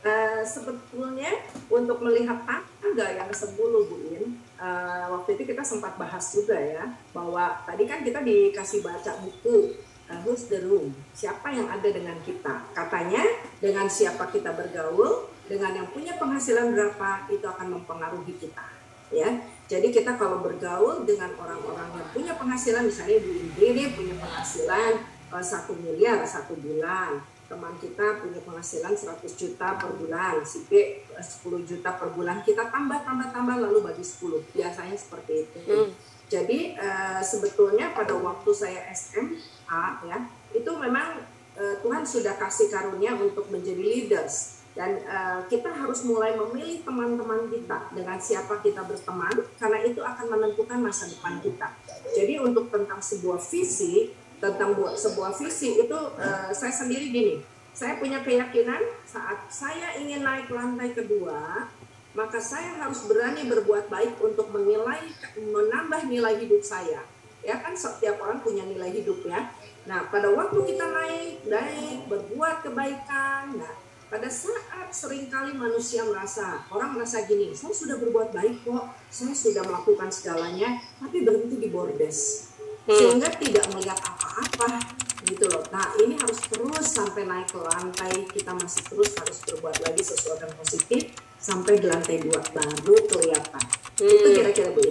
Uh, 0.00 0.40
sebetulnya 0.46 1.44
untuk 1.68 2.00
melihat 2.00 2.40
tangga 2.46 3.06
yang 3.12 3.28
ke 3.28 3.36
10 3.36 3.52
Bu 3.58 3.96
In 4.16 4.45
uh, 4.60 5.04
waktu 5.16 5.36
itu 5.38 5.52
kita 5.54 5.62
sempat 5.62 5.96
bahas 6.00 6.24
juga 6.32 6.56
ya 6.56 6.84
bahwa 7.12 7.60
tadi 7.64 7.84
kan 7.88 8.04
kita 8.04 8.20
dikasih 8.24 8.80
baca 8.84 9.12
buku 9.22 9.76
uh, 10.08 10.18
Who's 10.24 10.48
the 10.48 10.64
Room? 10.64 10.92
Siapa 11.12 11.52
yang 11.52 11.68
ada 11.68 11.88
dengan 11.88 12.16
kita? 12.24 12.66
Katanya 12.72 13.22
dengan 13.60 13.86
siapa 13.88 14.28
kita 14.32 14.52
bergaul 14.52 15.28
dengan 15.46 15.72
yang 15.72 15.88
punya 15.94 16.18
penghasilan 16.18 16.74
berapa 16.74 17.30
itu 17.30 17.46
akan 17.46 17.80
mempengaruhi 17.80 18.34
kita 18.36 18.66
ya. 19.14 19.30
Jadi 19.66 19.90
kita 19.90 20.14
kalau 20.14 20.42
bergaul 20.42 21.02
dengan 21.02 21.34
orang-orang 21.38 21.90
yang 21.90 22.08
punya 22.14 22.32
penghasilan 22.38 22.86
misalnya 22.86 23.18
Bu 23.18 23.30
Indri 23.34 23.90
punya 23.94 24.14
penghasilan 24.18 24.92
uh, 25.30 25.42
satu 25.42 25.74
miliar 25.78 26.22
satu 26.22 26.54
bulan 26.58 27.18
teman 27.46 27.74
kita 27.78 28.18
punya 28.18 28.42
penghasilan 28.42 28.94
100 28.94 29.22
juta 29.38 29.78
per 29.78 29.90
bulan, 29.94 30.42
si 30.42 30.66
B 30.66 31.02
10 31.14 31.22
eh, 31.22 31.62
juta 31.62 31.94
per 31.94 32.10
bulan, 32.10 32.42
kita 32.42 32.68
tambah 32.70 33.06
tambah 33.06 33.30
tambah 33.30 33.56
lalu 33.62 33.86
bagi 33.86 34.02
10. 34.02 34.50
Biasanya 34.54 34.96
seperti 34.98 35.32
itu. 35.46 35.58
Hmm. 35.66 35.90
Jadi 36.26 36.74
uh, 36.74 37.22
sebetulnya 37.22 37.94
pada 37.94 38.18
waktu 38.18 38.50
saya 38.50 38.82
SMA 38.90 39.84
ya, 40.10 40.26
itu 40.50 40.70
memang 40.74 41.22
uh, 41.54 41.76
Tuhan 41.86 42.02
sudah 42.02 42.34
kasih 42.34 42.66
karunia 42.66 43.14
untuk 43.14 43.46
menjadi 43.46 43.78
leaders 43.78 44.58
dan 44.76 45.00
uh, 45.08 45.40
kita 45.48 45.72
harus 45.72 46.04
mulai 46.04 46.36
memilih 46.36 46.84
teman-teman 46.84 47.48
kita 47.48 47.94
dengan 47.96 48.18
siapa 48.20 48.60
kita 48.60 48.84
berteman 48.84 49.32
karena 49.56 49.78
itu 49.86 50.04
akan 50.04 50.26
menentukan 50.36 50.82
masa 50.82 51.08
depan 51.08 51.40
kita. 51.40 51.72
Jadi 52.12 52.42
untuk 52.42 52.68
tentang 52.68 53.00
sebuah 53.00 53.40
visi 53.40 54.12
tentang 54.42 54.76
buat 54.76 54.96
sebuah 54.96 55.32
visi 55.36 55.80
itu 55.80 55.98
uh, 56.16 56.50
saya 56.52 56.72
sendiri 56.72 57.08
gini. 57.12 57.34
Saya 57.76 58.00
punya 58.00 58.24
keyakinan 58.24 58.80
saat 59.04 59.48
saya 59.52 60.00
ingin 60.00 60.24
naik 60.24 60.48
lantai 60.48 60.96
kedua 60.96 61.68
maka 62.16 62.40
saya 62.40 62.80
harus 62.80 63.04
berani 63.04 63.44
berbuat 63.44 63.92
baik 63.92 64.16
untuk 64.24 64.48
menilai 64.48 65.04
menambah 65.36 66.08
nilai 66.08 66.40
hidup 66.40 66.64
saya. 66.64 67.04
Ya 67.44 67.60
kan 67.60 67.76
setiap 67.76 68.16
orang 68.24 68.40
punya 68.40 68.64
nilai 68.64 68.88
hidup 68.90 69.20
ya. 69.28 69.52
Nah 69.84 70.08
pada 70.08 70.32
waktu 70.32 70.64
kita 70.64 70.84
naik 70.88 71.44
naik 71.44 72.08
berbuat 72.08 72.64
kebaikan 72.64 73.60
nah 73.60 73.76
pada 74.08 74.32
saat 74.32 74.88
sering 74.94 75.28
kali 75.28 75.52
manusia 75.52 76.06
merasa 76.08 76.62
orang 76.70 76.94
merasa 76.94 77.26
gini 77.26 77.50
saya 77.52 77.74
sudah 77.74 77.98
berbuat 77.98 78.30
baik 78.30 78.62
kok 78.62 78.86
saya 79.10 79.34
sudah 79.34 79.66
melakukan 79.66 80.08
segalanya 80.08 80.80
tapi 80.96 81.20
berhenti 81.22 81.60
di 81.60 81.68
bordes. 81.68 82.50
Sehingga 82.86 83.28
tidak 83.34 83.66
melihat 83.74 83.98
apa-apa 83.98 84.78
gitu 85.26 85.44
loh. 85.50 85.62
Nah 85.74 85.86
ini 85.98 86.14
harus 86.16 86.38
terus 86.46 86.86
sampai 86.86 87.26
naik 87.26 87.50
ke 87.50 87.58
lantai 87.58 88.14
kita 88.30 88.54
masih 88.54 88.82
terus 88.86 89.10
harus 89.18 89.38
berbuat 89.50 89.76
lagi 89.82 90.02
sesuatu 90.06 90.46
yang 90.46 90.54
positif 90.54 91.02
sampai 91.42 91.82
di 91.82 91.86
lantai 91.90 92.22
dua 92.22 92.40
baru 92.54 92.96
kelihatan. 93.10 93.64
Hmm. 93.98 94.06
Itu 94.06 94.28
kira-kira 94.34 94.70
Bu 94.70 94.82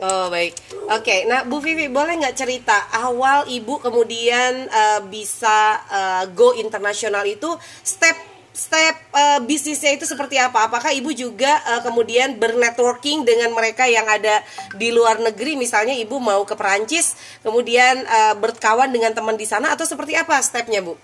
Oh 0.00 0.32
baik, 0.32 0.56
oke. 0.88 1.04
Okay. 1.04 1.28
Nah 1.28 1.44
Bu 1.44 1.60
Vivi 1.60 1.92
boleh 1.92 2.16
nggak 2.16 2.32
cerita 2.32 2.88
awal 3.04 3.44
ibu 3.52 3.76
kemudian 3.84 4.64
uh, 4.72 5.04
bisa 5.04 5.76
uh, 5.92 6.24
go 6.32 6.56
internasional 6.56 7.20
itu 7.28 7.52
step 7.84 8.16
step 8.50 8.94
uh, 9.14 9.38
bisnisnya 9.46 9.94
itu 9.94 10.04
seperti 10.06 10.36
apa? 10.36 10.66
Apakah 10.66 10.90
ibu 10.90 11.14
juga 11.14 11.60
uh, 11.70 11.80
kemudian 11.86 12.36
bernetworking 12.36 13.22
dengan 13.22 13.54
mereka 13.54 13.86
yang 13.86 14.06
ada 14.06 14.42
di 14.74 14.90
luar 14.90 15.22
negeri? 15.22 15.54
Misalnya 15.54 15.94
ibu 15.94 16.18
mau 16.18 16.42
ke 16.42 16.54
Perancis, 16.58 17.14
kemudian 17.46 18.02
uh, 18.04 18.34
berkawan 18.36 18.90
dengan 18.90 19.14
teman 19.14 19.38
di 19.38 19.46
sana 19.46 19.74
atau 19.74 19.86
seperti 19.86 20.18
apa 20.18 20.38
stepnya 20.42 20.82
bu? 20.82 20.98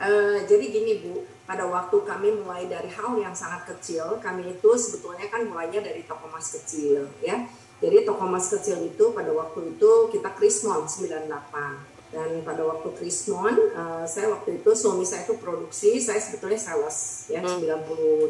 Uh, 0.00 0.42
jadi 0.44 0.64
gini 0.68 1.00
bu, 1.04 1.22
pada 1.46 1.64
waktu 1.68 1.96
kami 2.02 2.28
mulai 2.42 2.66
dari 2.66 2.90
hal 2.90 3.14
yang 3.20 3.32
sangat 3.32 3.68
kecil, 3.68 4.18
kami 4.18 4.58
itu 4.58 4.70
sebetulnya 4.74 5.30
kan 5.30 5.46
mulainya 5.46 5.80
dari 5.84 6.02
toko 6.04 6.28
emas 6.28 6.50
kecil, 6.50 7.06
ya. 7.22 7.46
Jadi 7.78 8.02
toko 8.08 8.24
emas 8.24 8.48
kecil 8.48 8.80
itu 8.80 9.12
pada 9.12 9.28
waktu 9.28 9.76
itu 9.76 9.90
kita 10.08 10.32
Krismon 10.34 10.88
98 10.88 11.93
dan 12.14 12.46
pada 12.46 12.62
waktu 12.62 12.94
Krismon 12.94 13.74
uh, 13.74 14.06
saya 14.06 14.30
waktu 14.30 14.62
itu 14.62 14.70
suami 14.70 15.02
saya 15.02 15.26
itu 15.26 15.34
produksi 15.34 15.98
saya 15.98 16.22
sebetulnya 16.22 16.54
sales 16.54 17.26
ya 17.26 17.42
hmm. 17.42 17.66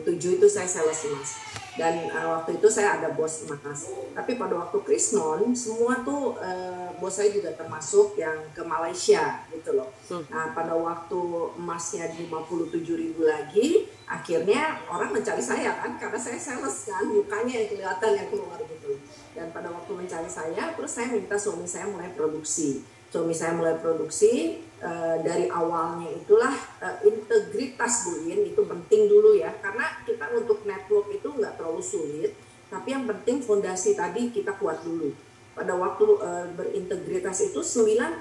97 0.09 0.41
itu 0.41 0.47
saya 0.49 0.65
sales 0.65 1.05
mas. 1.13 1.33
Dan 1.75 2.07
uh, 2.07 2.39
waktu 2.39 2.57
itu 2.63 2.71
saya 2.71 2.97
ada 2.97 3.13
bos 3.13 3.45
emas 3.45 3.93
tapi 4.17 4.41
pada 4.41 4.57
waktu 4.57 4.81
Krismon 4.81 5.53
semua 5.53 6.01
tuh 6.01 6.33
uh, 6.41 6.97
bos 6.97 7.13
saya 7.13 7.29
juga 7.29 7.53
termasuk 7.53 8.17
yang 8.17 8.49
ke 8.57 8.65
Malaysia 8.65 9.45
gitu 9.53 9.77
loh. 9.77 9.93
Hmm. 10.09 10.25
nah 10.33 10.57
pada 10.57 10.73
waktu 10.73 11.21
emasnya 11.61 12.09
57 12.09 12.81
ribu 12.89 13.29
lagi 13.29 13.85
akhirnya 14.09 14.81
orang 14.89 15.13
mencari 15.13 15.45
saya 15.45 15.77
kan 15.77 16.01
karena 16.01 16.17
saya 16.17 16.41
sales 16.41 16.89
kan 16.89 17.05
mukanya 17.05 17.61
yang 17.61 17.69
kelihatan 17.69 18.11
yang 18.17 18.29
keluar 18.33 18.57
gitu 18.65 18.97
dan 19.37 19.53
pada 19.53 19.69
waktu 19.69 19.93
mencari 19.93 20.31
saya 20.31 20.73
terus 20.73 20.93
saya 20.97 21.13
minta 21.13 21.37
suami 21.37 21.69
saya 21.69 21.85
mulai 21.91 22.09
produksi 22.17 22.81
suami 23.15 23.31
saya 23.31 23.55
mulai 23.55 23.79
produksi 23.79 24.59
uh, 24.83 25.23
dari 25.23 25.47
awalnya 25.47 26.11
itulah 26.11 26.51
uh, 26.83 26.99
integritas 27.07 28.11
Bu 28.11 28.27
In 28.27 28.43
itu 28.51 28.67
penting 28.67 29.07
dulu 29.07 29.39
ya. 29.39 29.55
Karena 29.63 30.03
kita 30.03 30.35
untuk 30.35 30.67
network 30.67 31.15
itu 31.15 31.31
nggak 31.31 31.55
terlalu 31.55 31.79
sulit 31.79 32.35
tapi 32.67 32.91
yang 32.91 33.07
penting 33.07 33.39
fondasi 33.39 33.95
tadi 33.95 34.35
kita 34.35 34.59
kuat 34.59 34.83
dulu. 34.83 35.15
Pada 35.55 35.79
waktu 35.79 36.03
uh, 36.19 36.51
berintegritas 36.59 37.55
itu 37.55 37.63
98 37.63 38.19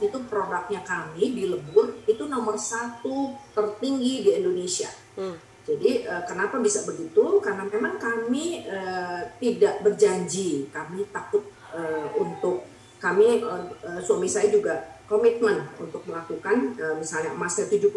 itu 0.00 0.18
produknya 0.24 0.80
kami 0.80 1.36
di 1.36 1.44
Lebur 1.52 2.00
itu 2.08 2.24
nomor 2.24 2.56
satu 2.56 3.36
tertinggi 3.52 4.24
di 4.24 4.30
Indonesia. 4.40 4.88
Hmm. 5.20 5.36
jadi 5.60 6.08
uh, 6.08 6.24
kenapa 6.24 6.56
bisa 6.64 6.88
begitu? 6.88 7.42
Karena 7.44 7.68
memang 7.68 8.00
kami 8.00 8.64
uh, 8.64 9.28
tidak 9.36 9.84
berjanji 9.84 10.72
kami 10.72 11.04
takut 11.12 11.44
uh, 11.76 12.08
untuk 12.16 12.69
kami 13.00 13.40
uh, 13.40 13.64
uh, 13.80 14.00
suami 14.00 14.28
saya 14.28 14.52
juga 14.52 15.00
komitmen 15.10 15.66
untuk 15.80 16.06
melakukan 16.06 16.76
uh, 16.78 16.94
misalnya 16.94 17.34
emasnya 17.34 17.66
70% 17.66 17.90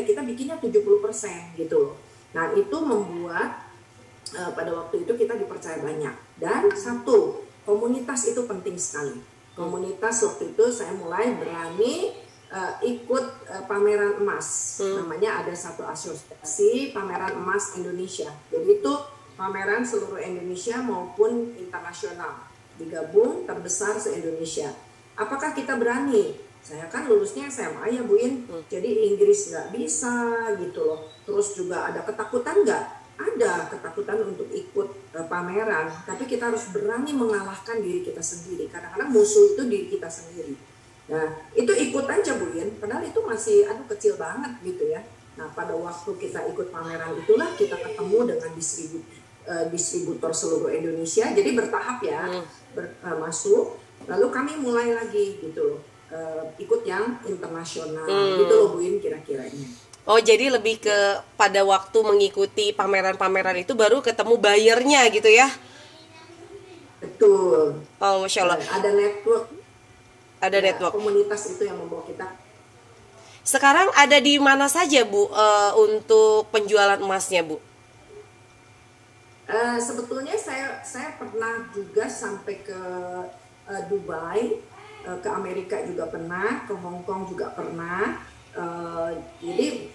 ya 0.00 0.02
kita 0.02 0.24
bikinnya 0.26 0.56
70% 0.58 1.60
gitu 1.60 1.76
loh. 1.78 1.96
Nah, 2.34 2.50
itu 2.56 2.76
membuat 2.82 3.68
uh, 4.34 4.50
pada 4.56 4.72
waktu 4.74 5.06
itu 5.06 5.12
kita 5.14 5.38
dipercaya 5.38 5.78
banyak. 5.78 6.12
Dan 6.40 6.72
satu, 6.74 7.46
komunitas 7.62 8.26
itu 8.32 8.42
penting 8.48 8.74
sekali. 8.74 9.20
Komunitas 9.54 10.20
waktu 10.26 10.52
itu 10.52 10.64
saya 10.68 10.92
mulai 10.96 11.32
berani 11.38 12.12
uh, 12.52 12.76
ikut 12.82 13.24
uh, 13.48 13.62
pameran 13.64 14.20
emas. 14.20 14.80
Hmm. 14.82 15.06
Namanya 15.06 15.44
ada 15.44 15.54
satu 15.54 15.86
asosiasi 15.86 16.90
pameran 16.92 17.40
emas 17.40 17.78
Indonesia. 17.78 18.28
Jadi 18.52 18.80
itu 18.82 18.92
pameran 19.36 19.84
seluruh 19.84 20.20
Indonesia 20.20 20.80
maupun 20.80 21.56
internasional 21.56 22.45
digabung 22.76 23.48
terbesar 23.48 23.96
se-Indonesia. 23.96 24.72
Apakah 25.16 25.56
kita 25.56 25.80
berani? 25.80 26.36
Saya 26.66 26.90
kan 26.90 27.06
lulusnya 27.06 27.46
SMA 27.46 27.94
ya 27.94 28.02
Bu 28.02 28.18
In, 28.18 28.42
hmm. 28.42 28.66
jadi 28.66 29.06
Inggris 29.06 29.54
nggak 29.54 29.70
bisa 29.70 30.34
gitu 30.58 30.82
loh. 30.82 31.06
Terus 31.22 31.54
juga 31.54 31.86
ada 31.86 32.02
ketakutan 32.02 32.66
nggak? 32.66 32.84
Ada 33.16 33.70
ketakutan 33.70 34.18
untuk 34.26 34.50
ikut 34.50 34.88
uh, 35.14 35.26
pameran, 35.30 35.88
tapi 36.04 36.26
kita 36.26 36.50
harus 36.52 36.68
berani 36.74 37.14
mengalahkan 37.14 37.80
diri 37.80 38.02
kita 38.02 38.18
sendiri. 38.20 38.66
Kadang-kadang 38.68 39.08
musuh 39.14 39.54
itu 39.54 39.62
diri 39.64 39.86
kita 39.88 40.10
sendiri. 40.10 40.58
Nah, 41.06 41.38
itu 41.54 41.70
ikut 41.70 42.02
aja 42.02 42.34
Bu 42.34 42.50
In, 42.58 42.74
padahal 42.82 43.06
itu 43.06 43.22
masih 43.22 43.70
aduh 43.70 43.86
kecil 43.94 44.18
banget 44.18 44.58
gitu 44.66 44.90
ya. 44.90 45.06
Nah, 45.38 45.46
pada 45.54 45.72
waktu 45.72 46.10
kita 46.18 46.50
ikut 46.50 46.74
pameran 46.74 47.14
itulah 47.14 47.54
kita 47.54 47.78
ketemu 47.78 48.36
dengan 48.36 48.50
distributor 48.58 49.06
uh, 49.46 49.64
distributor 49.70 50.34
seluruh 50.34 50.74
Indonesia. 50.74 51.30
Jadi 51.30 51.54
bertahap 51.54 52.02
ya. 52.02 52.26
Hmm 52.26 52.65
ber, 52.76 52.92
uh, 53.00 53.16
masuk 53.16 53.80
lalu 54.04 54.26
kami 54.28 54.52
mulai 54.60 54.92
lagi 54.92 55.40
gitu 55.40 55.80
uh, 56.12 56.42
ikut 56.60 56.84
yang 56.84 57.16
internasional. 57.24 58.04
Hmm. 58.04 58.36
gitu 58.44 58.52
loh 58.52 58.68
Buin 58.76 59.00
kira-kiranya. 59.00 59.66
Oh 60.06 60.22
jadi 60.22 60.54
lebih 60.54 60.78
ke 60.78 60.98
pada 61.34 61.66
waktu 61.66 61.98
mengikuti 62.04 62.70
pameran-pameran 62.70 63.58
itu 63.58 63.74
baru 63.74 63.98
ketemu 64.04 64.38
bayarnya 64.38 65.02
gitu 65.10 65.26
ya? 65.32 65.50
betul. 67.02 67.82
Oh 67.98 68.22
masya 68.22 68.46
allah. 68.46 68.58
Ada 68.60 68.90
network. 68.94 69.50
Ada 70.38 70.58
ya, 70.60 70.64
network. 70.70 70.92
komunitas 70.94 71.42
itu 71.50 71.62
yang 71.66 71.80
membawa 71.80 72.06
kita. 72.06 72.26
Sekarang 73.46 73.90
ada 73.94 74.18
di 74.18 74.38
mana 74.42 74.66
saja 74.66 75.06
bu 75.06 75.30
uh, 75.30 75.72
untuk 75.78 76.50
penjualan 76.54 76.98
emasnya 76.98 77.42
bu? 77.46 77.56
uh, 77.58 77.75
sebetulnya 79.78 80.34
saya 80.34 80.82
saya 80.82 81.14
pernah 81.14 81.70
juga 81.70 82.10
sampai 82.10 82.66
ke 82.66 82.80
uh, 83.70 83.82
Dubai 83.86 84.58
uh, 85.06 85.18
ke 85.22 85.28
Amerika 85.30 85.86
juga 85.86 86.10
pernah 86.10 86.66
ke 86.66 86.74
Hong 86.74 87.06
Kong 87.06 87.30
juga 87.30 87.54
pernah 87.54 88.22
Uh, 88.56 89.12
jadi 89.36 89.92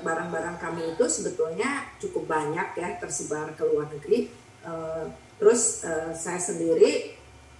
barang-barang 0.00 0.56
uh, 0.56 0.60
kami 0.64 0.96
itu 0.96 1.04
sebetulnya 1.04 1.84
cukup 2.00 2.24
banyak 2.24 2.64
ya 2.80 2.96
tersebar 2.96 3.52
ke 3.52 3.60
luar 3.60 3.92
negeri. 3.92 4.32
Uh, 4.64 5.12
terus 5.36 5.84
uh, 5.84 6.08
saya 6.16 6.40
sendiri 6.40 7.12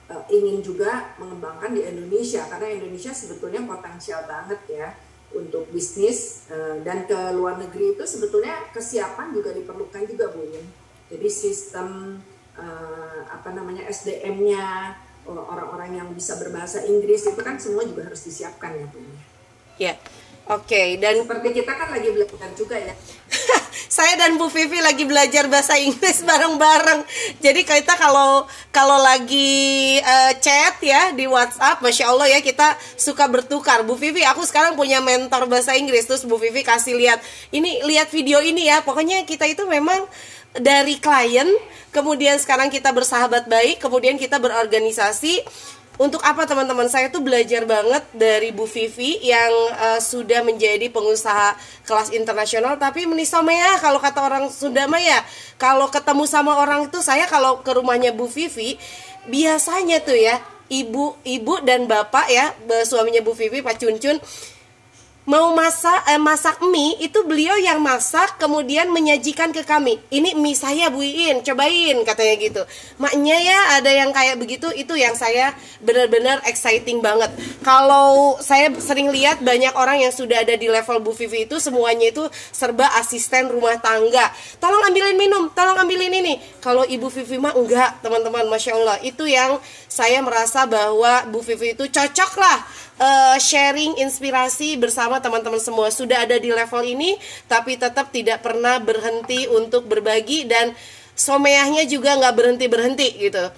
uh, 0.09 0.25
ingin 0.33 0.65
juga 0.65 1.13
mengembangkan 1.21 1.77
di 1.77 1.85
Indonesia 1.85 2.41
karena 2.49 2.73
Indonesia 2.81 3.13
sebetulnya 3.13 3.69
potensial 3.69 4.25
banget 4.25 4.61
ya 4.73 4.97
untuk 5.37 5.69
bisnis 5.69 6.49
dan 6.89 7.05
ke 7.05 7.37
luar 7.37 7.61
negeri 7.61 7.93
itu 7.93 8.05
sebetulnya 8.09 8.65
kesiapan 8.73 9.37
juga 9.37 9.53
diperlukan 9.53 10.09
juga 10.09 10.33
Bu. 10.33 10.41
Jadi 11.09 11.29
sistem 11.33 12.21
uh, 12.57 13.21
apa 13.29 13.49
namanya 13.53 13.89
SDM-nya 13.89 14.97
orang-orang 15.29 16.01
yang 16.01 16.09
bisa 16.17 16.41
berbahasa 16.41 16.89
Inggris 16.89 17.29
itu 17.29 17.41
kan 17.45 17.61
semua 17.61 17.85
juga 17.85 18.09
harus 18.09 18.25
disiapkan 18.25 18.73
ya 18.73 18.87
Bu. 18.89 19.01
Ya. 19.77 19.95
Oke, 20.49 20.73
okay, 20.73 20.89
dan 20.97 21.21
seperti 21.21 21.61
kita 21.61 21.77
kan 21.77 21.93
lagi 21.93 22.09
belajar 22.09 22.49
juga 22.57 22.81
ya. 22.81 22.97
saya 23.99 24.17
dan 24.17 24.41
Bu 24.41 24.49
Vivi 24.49 24.81
lagi 24.81 25.05
belajar 25.05 25.45
bahasa 25.45 25.77
Inggris 25.77 26.25
bareng-bareng. 26.29 27.05
Jadi 27.45 27.69
kita 27.69 28.01
kalau 28.01 28.49
kalau 28.73 28.97
lagi 28.97 30.01
uh, 30.01 30.33
chat 30.41 30.81
ya 30.81 31.13
di 31.13 31.29
WhatsApp, 31.29 31.85
masya 31.85 32.09
Allah 32.09 32.33
ya 32.33 32.41
kita 32.41 32.81
suka 32.97 33.29
bertukar. 33.29 33.85
Bu 33.85 33.93
Vivi, 33.99 34.25
aku 34.25 34.41
sekarang 34.49 34.73
punya 34.73 35.05
mentor 35.05 35.45
bahasa 35.53 35.77
Inggris, 35.77 36.09
terus 36.09 36.25
Bu 36.25 36.41
Vivi 36.41 36.65
kasih 36.65 36.97
lihat 36.97 37.21
ini 37.53 37.85
lihat 37.85 38.09
video 38.09 38.41
ini 38.41 38.73
ya. 38.73 38.81
Pokoknya 38.81 39.29
kita 39.29 39.45
itu 39.45 39.69
memang 39.69 40.05
dari 40.57 40.97
klien, 40.97 41.49
kemudian 41.93 42.41
sekarang 42.41 42.73
kita 42.73 42.89
bersahabat 42.95 43.53
baik, 43.53 43.85
kemudian 43.85 44.17
kita 44.17 44.41
berorganisasi 44.41 45.45
untuk 45.99 46.23
apa 46.23 46.47
teman-teman? 46.47 46.87
Saya 46.87 47.11
tuh 47.11 47.21
belajar 47.21 47.67
banget 47.67 48.07
dari 48.15 48.55
Bu 48.55 48.71
Vivi 48.71 49.19
yang 49.21 49.51
uh, 49.75 49.99
sudah 49.99 50.47
menjadi 50.47 50.87
pengusaha 50.89 51.59
kelas 51.85 52.15
internasional 52.15 52.79
tapi 52.79 53.05
menisomea 53.05 53.83
kalau 53.83 53.99
kata 53.99 54.23
orang 54.23 54.45
Sunda 54.49 54.87
mah 54.87 55.03
ya. 55.03 55.21
Kalau 55.59 55.91
ketemu 55.91 56.25
sama 56.31 56.55
orang 56.55 56.87
itu 56.87 57.03
saya 57.03 57.27
kalau 57.27 57.67
ke 57.67 57.75
rumahnya 57.75 58.15
Bu 58.15 58.31
Vivi 58.31 58.79
biasanya 59.27 60.01
tuh 60.01 60.17
ya 60.17 60.39
ibu 60.71 61.17
ibu 61.25 61.61
dan 61.65 61.91
bapak 61.91 62.27
ya 62.31 62.55
suaminya 62.85 63.21
Bu 63.21 63.35
Vivi 63.35 63.61
Pak 63.61 63.77
Cuncun 63.81 64.23
mau 65.29 65.53
masak 65.53 66.09
eh, 66.09 66.17
masak 66.17 66.57
mie 66.73 66.97
itu 67.05 67.21
beliau 67.29 67.61
yang 67.61 67.85
masak 67.85 68.41
kemudian 68.41 68.89
menyajikan 68.89 69.53
ke 69.53 69.61
kami. 69.61 70.01
Ini 70.09 70.33
mie 70.33 70.57
saya 70.57 70.89
buin 70.89 71.45
cobain 71.45 72.01
katanya 72.09 72.35
gitu. 72.41 72.63
Maknya 72.97 73.37
ya 73.37 73.59
ada 73.77 73.93
yang 73.93 74.09
kayak 74.17 74.41
begitu 74.41 74.73
itu 74.73 74.97
yang 74.97 75.13
saya 75.13 75.53
benar-benar 75.85 76.41
exciting 76.49 77.05
banget. 77.05 77.29
Kalau 77.61 78.41
saya 78.41 78.73
sering 78.81 79.13
lihat 79.13 79.45
banyak 79.45 79.77
orang 79.77 80.01
yang 80.01 80.17
sudah 80.17 80.41
ada 80.41 80.57
di 80.57 80.73
level 80.73 81.05
Bu 81.05 81.13
Vivi 81.13 81.45
itu 81.45 81.61
semuanya 81.61 82.09
itu 82.09 82.25
serba 82.49 82.89
asisten 82.97 83.53
rumah 83.53 83.77
tangga. 83.77 84.33
Tolong 84.57 84.89
ambilin 84.89 85.21
minum 85.21 85.53
tolong 85.53 85.77
ambilin 85.77 86.09
ini. 86.09 86.41
Kalau 86.65 86.89
Ibu 86.89 87.13
Vivi 87.13 87.37
mah 87.37 87.53
enggak 87.53 88.01
teman-teman 88.01 88.49
masya 88.49 88.81
Allah. 88.81 88.97
Itu 89.05 89.29
yang 89.29 89.61
saya 89.93 90.25
merasa 90.25 90.65
bahwa 90.65 91.29
Bu 91.29 91.45
Vivi 91.45 91.77
itu 91.77 91.85
cocok 91.85 92.33
lah 92.41 92.88
uh, 92.99 93.37
sharing 93.41 93.97
inspirasi 94.03 94.77
bersama 94.77 95.23
teman-teman 95.23 95.63
semua. 95.63 95.89
Sudah 95.89 96.27
ada 96.27 96.37
di 96.37 96.51
level 96.53 96.83
ini 96.85 97.17
tapi 97.47 97.79
tetap 97.79 98.11
tidak 98.13 98.45
pernah 98.45 98.83
berhenti 98.83 99.47
untuk 99.49 99.87
berbagi 99.87 100.45
dan 100.45 100.75
someahnya 101.19 101.87
juga 101.89 102.15
nggak 102.19 102.35
berhenti 102.35 102.67
berhenti 102.71 103.09
gitu. 103.19 103.51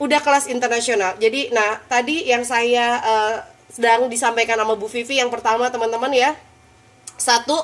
Udah 0.00 0.20
kelas 0.20 0.48
internasional. 0.48 1.16
Jadi 1.20 1.52
nah 1.52 1.80
tadi 1.86 2.26
yang 2.28 2.42
saya 2.42 3.00
uh, 3.00 3.34
sedang 3.70 4.10
disampaikan 4.10 4.58
sama 4.58 4.74
Bu 4.74 4.90
Vivi 4.90 5.20
yang 5.20 5.30
pertama 5.30 5.70
teman-teman 5.70 6.10
ya. 6.10 6.34
Satu 7.20 7.56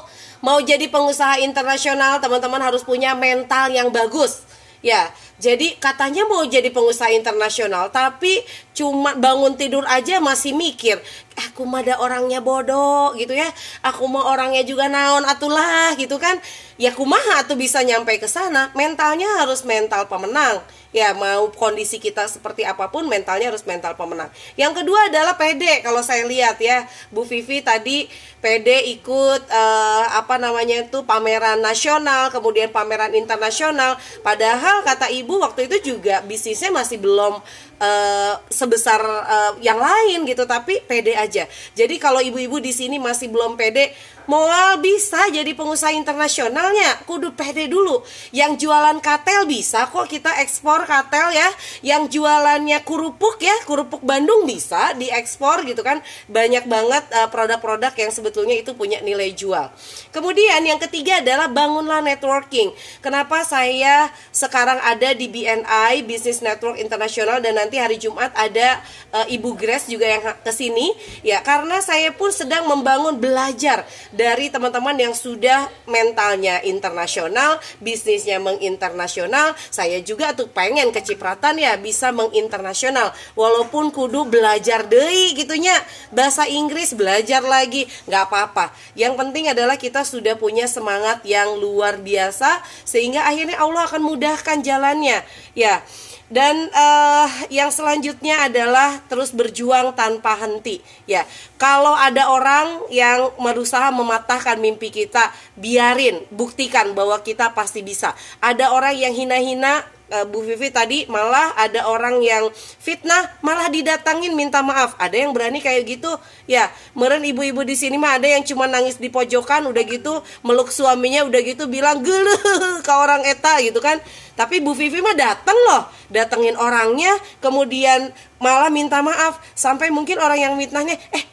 mau 0.45 0.61
jadi 0.61 0.85
pengusaha 0.93 1.41
internasional 1.41 2.21
teman-teman 2.21 2.61
harus 2.61 2.85
punya 2.85 3.17
mental 3.17 3.73
yang 3.73 3.89
bagus. 3.89 4.45
Ya 4.85 5.09
jadi 5.37 5.77
katanya 5.77 6.25
mau 6.25 6.45
jadi 6.49 6.73
pengusaha 6.73 7.13
internasional 7.13 7.93
tapi 7.93 8.41
cuma 8.73 9.17
bangun 9.17 9.57
tidur 9.57 9.85
aja 9.89 10.21
masih 10.21 10.57
mikir 10.57 11.01
aku 11.37 11.69
mah 11.69 11.85
ada 11.85 12.01
orangnya 12.01 12.41
bodoh 12.41 13.13
gitu 13.21 13.37
ya. 13.37 13.49
Aku 13.85 14.09
mau 14.09 14.25
orangnya 14.25 14.65
juga 14.65 14.89
naon 14.89 15.23
atulah 15.29 15.93
gitu 16.01 16.17
kan. 16.17 16.41
Ya 16.77 16.93
kumaha 16.93 17.45
tuh 17.49 17.57
bisa 17.57 17.81
nyampe 17.85 18.17
ke 18.21 18.29
sana. 18.29 18.73
Mentalnya 18.77 19.29
harus 19.41 19.65
mental 19.65 20.09
pemenang. 20.09 20.61
Ya 20.93 21.13
mau 21.13 21.53
kondisi 21.53 22.01
kita 22.01 22.25
seperti 22.25 22.65
apa 22.65 22.89
pun 22.89 23.05
mentalnya 23.05 23.53
harus 23.53 23.65
mental 23.69 23.97
pemenang. 24.01 24.33
Yang 24.57 24.81
kedua 24.85 25.13
adalah 25.13 25.37
PD 25.37 25.85
kalau 25.85 26.01
saya 26.01 26.25
lihat 26.25 26.57
ya. 26.61 26.89
Bu 27.13 27.25
Vivi 27.25 27.61
tadi 27.61 28.09
PD 28.41 28.97
ikut 28.97 29.43
uh, 29.51 30.05
apa 30.17 30.39
namanya 30.39 30.87
itu 30.87 31.03
pameran 31.03 31.61
nasional, 31.61 32.31
kemudian 32.31 32.71
pameran 32.73 33.13
internasional. 33.13 33.99
Padahal 34.25 34.87
kata 34.87 35.11
ibu 35.13 35.26
waktu 35.35 35.67
itu 35.67 35.95
juga 35.95 36.23
bisnisnya 36.23 36.71
masih 36.71 37.03
belum 37.03 37.43
uh, 37.83 38.35
sebesar 38.47 39.03
uh, 39.03 39.53
yang 39.59 39.83
lain 39.83 40.23
gitu, 40.31 40.47
tapi 40.47 40.79
PD 40.87 41.19
aja. 41.19 41.51
Jadi 41.75 41.99
kalau 41.99 42.23
ibu-ibu 42.23 42.63
di 42.63 42.71
sini 42.71 43.03
masih 43.03 43.27
belum 43.35 43.59
PD, 43.59 43.91
Moal 44.27 44.83
bisa 44.83 45.31
jadi 45.31 45.55
pengusaha 45.55 45.95
internasionalnya, 45.95 47.07
kudu 47.07 47.31
pede 47.39 47.71
dulu. 47.71 48.03
Yang 48.35 48.67
jualan 48.67 48.99
katel 48.99 49.47
bisa 49.47 49.87
kok 49.87 50.11
kita 50.11 50.43
ekspor 50.43 50.83
katel 50.83 51.31
ya. 51.31 51.49
Yang 51.87 52.19
jualannya 52.19 52.83
kurupuk 52.83 53.39
ya, 53.39 53.55
kurupuk 53.71 54.03
Bandung 54.03 54.43
bisa 54.43 54.99
diekspor 54.99 55.63
gitu 55.63 55.87
kan. 55.87 56.03
Banyak 56.27 56.67
banget 56.67 57.07
eh, 57.15 57.29
produk-produk 57.31 57.95
yang 57.95 58.11
sebetulnya 58.11 58.59
itu 58.59 58.75
punya 58.75 58.99
nilai 58.99 59.31
jual. 59.31 59.71
Kemudian 60.11 60.59
yang 60.67 60.83
ketiga 60.83 61.23
adalah 61.23 61.47
bangunlah 61.47 62.03
networking. 62.03 62.75
Kenapa 62.99 63.47
saya 63.47 64.11
sekarang 64.35 64.83
ada 64.83 65.15
di 65.15 65.31
BNI 65.31 66.03
Business 66.03 66.43
Network 66.43 66.83
Internasional 66.83 67.39
dan 67.39 67.63
nanti 67.63 67.79
hari 67.79 68.03
Jumat 68.03 68.35
ada 68.35 68.83
uh, 69.15 69.27
Ibu 69.31 69.55
Grace 69.55 69.87
juga 69.87 70.11
yang 70.11 70.23
ke 70.43 70.53
sini 70.53 70.91
ya 71.23 71.41
karena 71.47 71.79
saya 71.79 72.11
pun 72.11 72.35
sedang 72.35 72.67
membangun 72.67 73.17
belajar 73.17 73.87
dari 74.17 74.49
teman-teman 74.49 74.97
yang 74.97 75.13
sudah 75.13 75.69
mentalnya 75.85 76.65
internasional, 76.65 77.61
bisnisnya 77.79 78.41
menginternasional. 78.41 79.53
Saya 79.69 80.01
juga 80.01 80.33
tuh 80.33 80.49
pengen 80.49 80.91
kecipratan 80.91 81.61
ya 81.61 81.77
bisa 81.77 82.11
menginternasional. 82.11 83.13
Walaupun 83.37 83.93
kudu 83.93 84.27
belajar 84.27 84.89
deh 84.89 85.37
gitunya 85.37 85.77
bahasa 86.11 86.49
Inggris 86.49 86.97
belajar 86.97 87.45
lagi 87.45 87.85
nggak 88.09 88.23
apa-apa. 88.33 88.73
Yang 88.97 89.15
penting 89.21 89.53
adalah 89.53 89.77
kita 89.77 90.03
sudah 90.03 90.35
punya 90.41 90.65
semangat 90.65 91.21
yang 91.29 91.61
luar 91.61 92.01
biasa 92.01 92.65
sehingga 92.89 93.29
akhirnya 93.29 93.61
Allah 93.61 93.85
akan 93.85 94.03
mudahkan 94.03 94.65
jalannya. 94.65 95.21
Ya. 95.53 95.85
Dan 96.27 96.67
uh, 96.75 97.31
yang 97.55 97.71
selanjutnya 97.71 98.51
adalah 98.51 98.99
terus 99.07 99.31
berjuang 99.31 99.95
tanpa 99.95 100.35
henti. 100.35 100.83
Ya, 101.07 101.23
kalau 101.55 101.95
ada 101.95 102.27
orang 102.35 102.83
yang 102.91 103.31
berusaha 103.39 103.95
mematahkan 103.95 104.59
mimpi 104.59 104.91
kita, 104.91 105.31
biarin, 105.55 106.27
buktikan 106.35 106.99
bahwa 106.99 107.23
kita 107.23 107.55
pasti 107.55 107.87
bisa. 107.87 108.11
Ada 108.43 108.75
orang 108.75 108.99
yang 108.99 109.15
hina-hina 109.15 109.87
uh, 110.13 110.25
Bu 110.27 110.43
Vivi 110.43 110.71
tadi 110.71 111.07
malah 111.11 111.55
ada 111.59 111.87
orang 111.91 112.23
yang 112.23 112.51
fitnah 112.55 113.31
malah 113.43 113.71
didatangin 113.71 114.35
minta 114.35 114.63
maaf. 114.63 114.95
Ada 114.99 115.27
yang 115.27 115.35
berani 115.35 115.59
kayak 115.63 115.87
gitu. 115.87 116.11
Ya 116.47 116.71
meren 116.95 117.23
ibu-ibu 117.27 117.63
di 117.67 117.75
sini 117.75 117.99
mah 117.99 118.19
ada 118.19 118.29
yang 118.31 118.43
cuma 118.47 118.71
nangis 118.71 118.99
di 118.99 119.11
pojokan 119.11 119.67
udah 119.71 119.85
gitu 119.87 120.23
meluk 120.47 120.71
suaminya 120.71 121.27
udah 121.27 121.41
gitu 121.43 121.67
bilang 121.67 122.03
gele 122.03 122.37
ke 122.83 122.93
orang 122.93 123.27
eta 123.27 123.59
gitu 123.63 123.79
kan. 123.83 123.99
Tapi 124.37 124.61
Bu 124.61 124.77
Vivi 124.77 125.01
mah 125.01 125.17
datang 125.17 125.57
loh 125.71 125.89
datengin 126.13 126.55
orangnya 126.61 127.15
kemudian 127.41 128.13
malah 128.39 128.71
minta 128.71 129.01
maaf. 129.01 129.41
Sampai 129.57 129.91
mungkin 129.91 130.21
orang 130.21 130.39
yang 130.39 130.53
fitnahnya 130.61 130.99
eh 131.15 131.25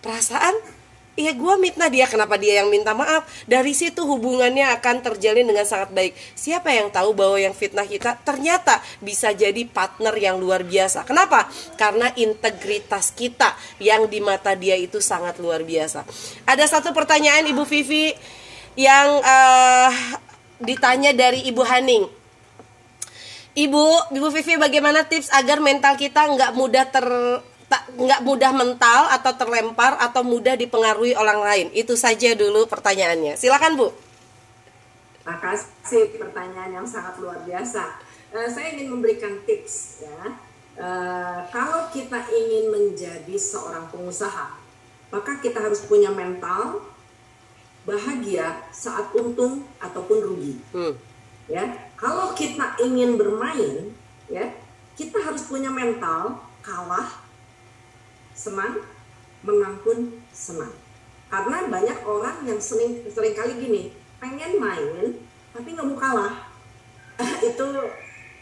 perasaan 0.00 0.79
Iya 1.18 1.34
gue 1.34 1.54
mitnah 1.58 1.90
dia 1.90 2.06
kenapa 2.06 2.38
dia 2.38 2.62
yang 2.62 2.70
minta 2.70 2.94
maaf? 2.94 3.26
Dari 3.44 3.74
situ 3.74 4.06
hubungannya 4.06 4.70
akan 4.78 5.02
terjalin 5.02 5.42
dengan 5.42 5.66
sangat 5.66 5.90
baik. 5.90 6.14
Siapa 6.38 6.70
yang 6.70 6.86
tahu 6.94 7.12
bahwa 7.18 7.34
yang 7.34 7.50
fitnah 7.50 7.82
kita 7.82 8.14
ternyata 8.22 8.78
bisa 9.02 9.34
jadi 9.34 9.66
partner 9.66 10.14
yang 10.14 10.38
luar 10.38 10.62
biasa? 10.62 11.02
Kenapa? 11.02 11.50
Karena 11.74 12.14
integritas 12.14 13.10
kita 13.10 13.58
yang 13.82 14.06
di 14.06 14.22
mata 14.22 14.54
dia 14.54 14.78
itu 14.78 15.02
sangat 15.02 15.42
luar 15.42 15.66
biasa. 15.66 16.06
Ada 16.46 16.78
satu 16.78 16.94
pertanyaan 16.94 17.42
Ibu 17.42 17.66
Vivi 17.66 18.14
yang 18.78 19.18
uh, 19.18 19.90
ditanya 20.62 21.10
dari 21.10 21.42
Ibu 21.50 21.62
Haning. 21.66 22.04
Ibu, 23.50 24.14
Ibu 24.14 24.28
Vivi 24.30 24.54
bagaimana 24.62 25.10
tips 25.10 25.34
agar 25.34 25.58
mental 25.58 25.98
kita 25.98 26.22
nggak 26.22 26.54
mudah 26.54 26.86
ter 26.86 27.06
tak 27.70 27.86
nggak 27.94 28.26
mudah 28.26 28.50
mental 28.50 29.06
atau 29.14 29.30
terlempar 29.38 29.94
atau 30.02 30.26
mudah 30.26 30.58
dipengaruhi 30.58 31.14
orang 31.14 31.38
lain? 31.38 31.66
Itu 31.70 31.94
saja 31.94 32.34
dulu 32.34 32.66
pertanyaannya. 32.66 33.38
Silakan 33.38 33.78
Bu. 33.78 33.88
Makasih 35.22 36.18
pertanyaan 36.18 36.82
yang 36.82 36.86
sangat 36.86 37.22
luar 37.22 37.38
biasa. 37.46 38.02
Uh, 38.34 38.50
saya 38.50 38.74
ingin 38.74 38.90
memberikan 38.90 39.38
tips 39.46 40.02
ya. 40.02 40.34
Uh, 40.74 41.46
kalau 41.54 41.86
kita 41.94 42.18
ingin 42.34 42.74
menjadi 42.74 43.36
seorang 43.38 43.86
pengusaha, 43.94 44.58
maka 45.14 45.32
kita 45.38 45.62
harus 45.62 45.86
punya 45.86 46.10
mental 46.10 46.82
bahagia 47.86 48.66
saat 48.74 49.14
untung 49.14 49.62
ataupun 49.78 50.18
rugi. 50.18 50.58
Hmm. 50.74 50.94
Ya, 51.46 51.90
kalau 51.94 52.34
kita 52.34 52.78
ingin 52.82 53.18
bermain, 53.18 53.94
ya 54.30 54.54
kita 54.94 55.18
harus 55.22 55.46
punya 55.46 55.70
mental 55.70 56.38
kalah 56.62 57.29
senang, 58.40 58.80
menang 59.44 59.76
pun 59.84 60.16
senang. 60.32 60.72
Karena 61.28 61.68
banyak 61.68 61.98
orang 62.08 62.48
yang 62.48 62.56
sering 62.56 63.04
sering 63.12 63.36
kali 63.36 63.60
gini, 63.60 63.82
pengen 64.16 64.56
main 64.56 65.20
tapi 65.52 65.76
nggak 65.76 65.84
mau 65.84 65.98
kalah. 66.00 66.48
itu 67.52 67.68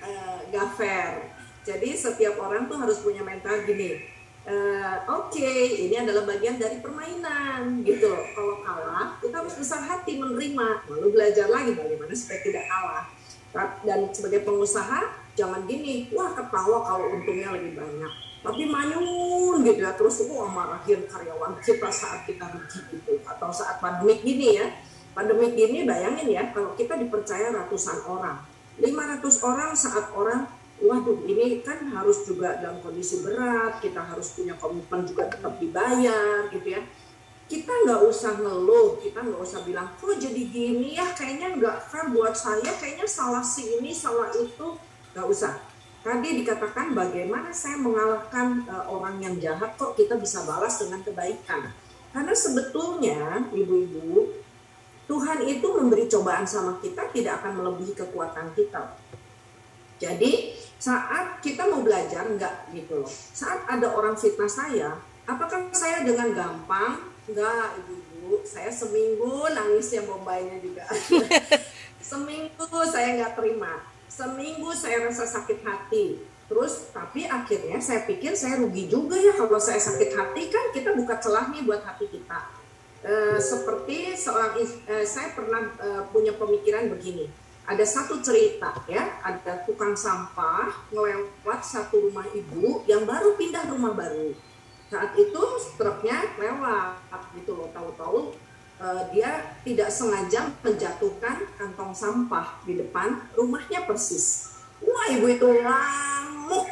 uh, 0.06 0.38
gak 0.54 0.68
fair. 0.78 1.34
Jadi 1.66 1.98
setiap 1.98 2.38
orang 2.38 2.70
tuh 2.70 2.78
harus 2.78 3.02
punya 3.02 3.26
mental 3.26 3.66
gini. 3.66 4.06
Uh, 4.48 5.02
Oke, 5.18 5.42
okay, 5.42 5.90
ini 5.90 5.98
adalah 5.98 6.24
bagian 6.24 6.56
dari 6.56 6.78
permainan 6.78 7.82
gitu. 7.82 8.08
Kalau 8.32 8.62
kalah, 8.62 9.18
kita 9.18 9.44
harus 9.44 9.58
besar 9.58 9.82
hati 9.82 10.16
menerima, 10.16 10.88
lalu 10.88 11.12
belajar 11.12 11.50
lagi 11.50 11.74
bagaimana 11.76 12.14
supaya 12.14 12.40
tidak 12.46 12.64
kalah. 12.70 13.04
Dan 13.84 14.08
sebagai 14.14 14.46
pengusaha, 14.46 15.10
jangan 15.36 15.66
gini, 15.68 16.08
wah 16.14 16.32
ketawa 16.32 16.86
kalau 16.86 17.18
untungnya 17.18 17.52
lebih 17.52 17.76
banyak 17.76 18.27
tapi 18.38 18.70
manyun 18.70 19.66
gitu 19.66 19.80
ya 19.82 19.92
terus 19.98 20.22
wah 20.30 20.46
marahin 20.46 21.02
karyawan 21.10 21.58
kita 21.58 21.90
saat 21.90 22.22
kita 22.22 22.46
rugi 22.54 22.80
gitu 22.94 23.18
atau 23.26 23.50
saat 23.50 23.82
pandemik 23.82 24.22
gini 24.22 24.58
ya. 24.62 24.66
Pandemik 25.10 25.58
gini 25.58 25.82
bayangin 25.82 26.30
ya 26.30 26.54
kalau 26.54 26.78
kita 26.78 26.94
dipercaya 26.94 27.50
ratusan 27.50 28.06
orang 28.06 28.38
500 28.78 29.26
orang 29.42 29.70
saat 29.74 30.06
orang 30.14 30.46
waduh 30.78 31.18
ini 31.26 31.58
kan 31.66 31.82
harus 31.90 32.22
juga 32.22 32.62
dalam 32.62 32.78
kondisi 32.78 33.26
berat 33.26 33.82
kita 33.82 33.98
harus 33.98 34.30
punya 34.38 34.54
komitmen 34.54 35.02
juga 35.02 35.26
tetap 35.26 35.58
dibayar 35.58 36.46
gitu 36.54 36.68
ya. 36.78 36.82
Kita 37.48 37.72
nggak 37.72 38.06
usah 38.06 38.38
ngeluh 38.38 39.02
kita 39.02 39.18
nggak 39.24 39.42
usah 39.42 39.66
bilang 39.66 39.90
kok 39.98 40.14
jadi 40.14 40.42
gini 40.46 40.94
ya 40.94 41.10
kayaknya 41.18 41.58
nggak 41.58 41.90
fair 41.90 42.06
buat 42.14 42.38
saya 42.38 42.70
kayaknya 42.78 43.10
salah 43.10 43.42
si 43.42 43.66
ini 43.82 43.90
salah 43.90 44.30
itu. 44.38 44.78
Nggak 45.10 45.26
usah 45.26 45.58
Tadi 46.08 46.40
dikatakan 46.40 46.96
bagaimana 46.96 47.52
saya 47.52 47.76
mengalahkan 47.76 48.64
uh, 48.64 48.88
orang 48.88 49.20
yang 49.20 49.36
jahat 49.36 49.76
kok 49.76 49.92
kita 49.92 50.16
bisa 50.16 50.40
balas 50.48 50.80
dengan 50.80 51.04
kebaikan. 51.04 51.68
Karena 52.16 52.32
sebetulnya 52.32 53.44
ibu-ibu 53.52 54.32
Tuhan 55.04 55.44
itu 55.44 55.68
memberi 55.68 56.08
cobaan 56.08 56.48
sama 56.48 56.80
kita 56.80 57.12
tidak 57.12 57.44
akan 57.44 57.60
melebihi 57.60 57.92
kekuatan 57.92 58.56
kita. 58.56 58.96
Jadi 60.00 60.56
saat 60.80 61.44
kita 61.44 61.68
mau 61.68 61.84
belajar 61.84 62.24
enggak 62.24 62.72
gitu 62.72 63.04
loh. 63.04 63.12
Saat 63.12 63.68
ada 63.68 63.92
orang 63.92 64.16
fitnah 64.16 64.48
saya, 64.48 64.96
apakah 65.28 65.68
saya 65.76 66.08
dengan 66.08 66.32
gampang? 66.32 67.04
Enggak, 67.28 67.84
ibu-ibu. 67.84 68.48
Saya 68.48 68.72
seminggu 68.72 69.44
nangis 69.52 69.92
yang 69.92 70.08
bombaynya 70.08 70.56
juga. 70.56 70.88
seminggu 72.00 72.64
saya 72.88 73.20
nggak 73.20 73.36
terima 73.36 73.97
seminggu 74.08 74.72
saya 74.72 75.06
rasa 75.06 75.28
sakit 75.28 75.60
hati. 75.62 76.18
Terus 76.48 76.90
tapi 76.96 77.28
akhirnya 77.28 77.76
saya 77.78 78.08
pikir 78.08 78.32
saya 78.32 78.56
rugi 78.56 78.88
juga 78.88 79.20
ya 79.20 79.36
kalau 79.36 79.60
saya 79.60 79.78
sakit 79.78 80.10
hati. 80.16 80.48
Kan 80.48 80.72
kita 80.72 80.96
buka 80.96 81.20
celah 81.20 81.52
nih 81.52 81.62
buat 81.62 81.84
hati 81.84 82.08
kita. 82.08 82.40
E, 83.04 83.38
seperti 83.38 84.16
seorang 84.16 84.58
e, 84.58 85.04
saya 85.04 85.36
pernah 85.36 85.62
e, 85.76 85.88
punya 86.08 86.32
pemikiran 86.34 86.88
begini. 86.88 87.28
Ada 87.68 87.84
satu 87.84 88.24
cerita 88.24 88.72
ya 88.88 89.20
ada 89.20 89.60
tukang 89.68 89.92
sampah 89.92 90.88
ngelewat 90.88 91.60
satu 91.60 92.08
rumah 92.08 92.24
ibu 92.32 92.80
yang 92.88 93.04
baru 93.04 93.36
pindah 93.36 93.68
rumah 93.68 93.92
baru. 93.92 94.32
Saat 94.88 95.20
itu 95.20 95.42
truknya 95.76 96.32
lewat 96.40 96.96
gitu 97.36 97.60
loh 97.60 97.68
tahu-tahu 97.76 98.32
uh, 98.82 99.02
dia 99.10 99.54
tidak 99.66 99.90
sengaja 99.90 100.50
menjatuhkan 100.62 101.46
kantong 101.58 101.92
sampah 101.94 102.62
di 102.64 102.78
depan 102.78 103.18
rumahnya 103.34 103.84
persis. 103.84 104.56
Wah 104.82 105.06
ibu 105.10 105.26
itu 105.26 105.46
ngamuk. 105.46 106.66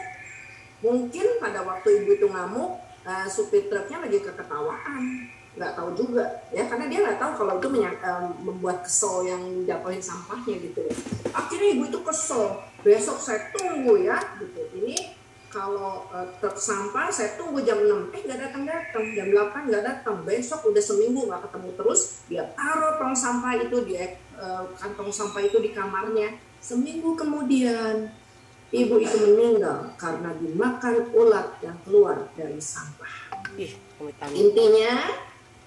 Mungkin 0.83 1.27
pada 1.43 1.67
waktu 1.67 2.03
ibu 2.03 2.11
itu 2.15 2.27
ngamuk, 2.31 2.79
uh, 3.03 3.27
supir 3.27 3.67
truknya 3.67 4.07
lagi 4.07 4.23
keketawaan. 4.23 5.03
Nggak 5.57 5.73
tahu 5.73 5.91
juga 5.97 6.45
ya 6.53 6.69
karena 6.69 6.85
dia 6.85 7.01
nggak 7.01 7.17
tahu 7.17 7.33
kalau 7.33 7.57
itu 7.57 7.69
menyak, 7.73 7.97
uh, 8.05 8.29
membuat 8.45 8.85
kesel 8.85 9.25
yang 9.25 9.43
jatuhin 9.65 10.05
sampahnya 10.05 10.55
gitu 10.61 10.85
ya. 10.85 10.95
Akhirnya 11.33 11.69
ibu 11.75 11.85
itu 11.89 12.01
kesel. 12.05 12.61
Besok 12.85 13.19
saya 13.19 13.51
tunggu 13.51 13.99
ya 13.99 14.21
gitu. 14.39 14.63
Ini 14.79 15.16
kalau 15.57 16.05
uh, 16.13 16.29
truk 16.37 16.61
sampah 16.61 17.09
saya 17.09 17.41
tunggu 17.41 17.65
jam 17.65 17.81
6 17.81 18.13
eh 18.13 18.21
nggak 18.29 18.41
datang 18.45 18.69
datang. 18.69 19.05
Jam 19.17 19.33
8 19.33 19.73
nggak 19.73 19.85
datang. 19.89 20.17
Besok 20.29 20.69
udah 20.69 20.83
seminggu 20.85 21.25
nggak 21.25 21.49
ketemu 21.49 21.69
terus 21.81 22.01
dia 22.29 22.45
taruh 22.53 23.01
tong 23.01 23.17
sampah 23.17 23.57
itu 23.57 23.81
di 23.89 23.97
uh, 24.37 24.69
kantong 24.77 25.09
sampah 25.09 25.41
itu 25.41 25.57
di 25.65 25.73
kamarnya. 25.73 26.37
Seminggu 26.61 27.17
kemudian 27.17 28.13
ibu 28.69 29.01
itu 29.01 29.17
meninggal 29.17 29.97
karena 29.97 30.37
dimakan 30.37 31.09
ulat 31.17 31.57
yang 31.65 31.81
keluar 31.89 32.29
dari 32.37 32.61
sampah. 32.61 33.33
Intinya 34.37 35.09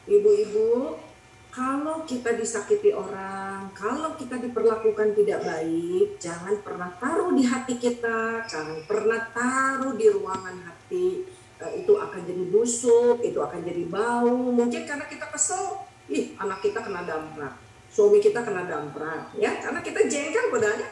ibu-ibu 0.06 0.93
kalau 1.49 2.05
kita 2.05 2.38
disakiti 2.38 2.93
orang, 2.93 3.73
kalau 3.73 4.13
kita 4.13 4.38
diperlakukan 4.38 5.17
tidak 5.17 5.41
baik, 5.41 6.21
jangan 6.21 6.55
pernah 6.62 6.93
taruh 7.01 7.33
di 7.33 7.41
hati 7.41 7.81
kita, 7.81 8.45
jangan 8.45 8.85
pernah 8.85 9.17
taruh 9.33 9.97
di 9.97 10.13
ruangan 10.13 10.62
hati. 10.62 11.25
Eh, 11.59 11.83
itu 11.83 11.93
akan 11.97 12.21
jadi 12.23 12.43
busuk, 12.53 13.25
itu 13.25 13.41
akan 13.41 13.65
jadi 13.65 13.83
bau. 13.89 14.53
Mungkin 14.53 14.85
karena 14.85 15.09
kita 15.09 15.25
kesel, 15.33 15.83
ih 16.07 16.38
anak 16.38 16.62
kita 16.62 16.85
kena 16.85 17.01
damprat, 17.03 17.57
suami 17.89 18.21
kita 18.21 18.45
kena 18.45 18.69
damprat, 18.69 19.33
ya 19.35 19.59
karena 19.59 19.81
kita 19.81 20.05
jengkel 20.05 20.53
padahal 20.53 20.85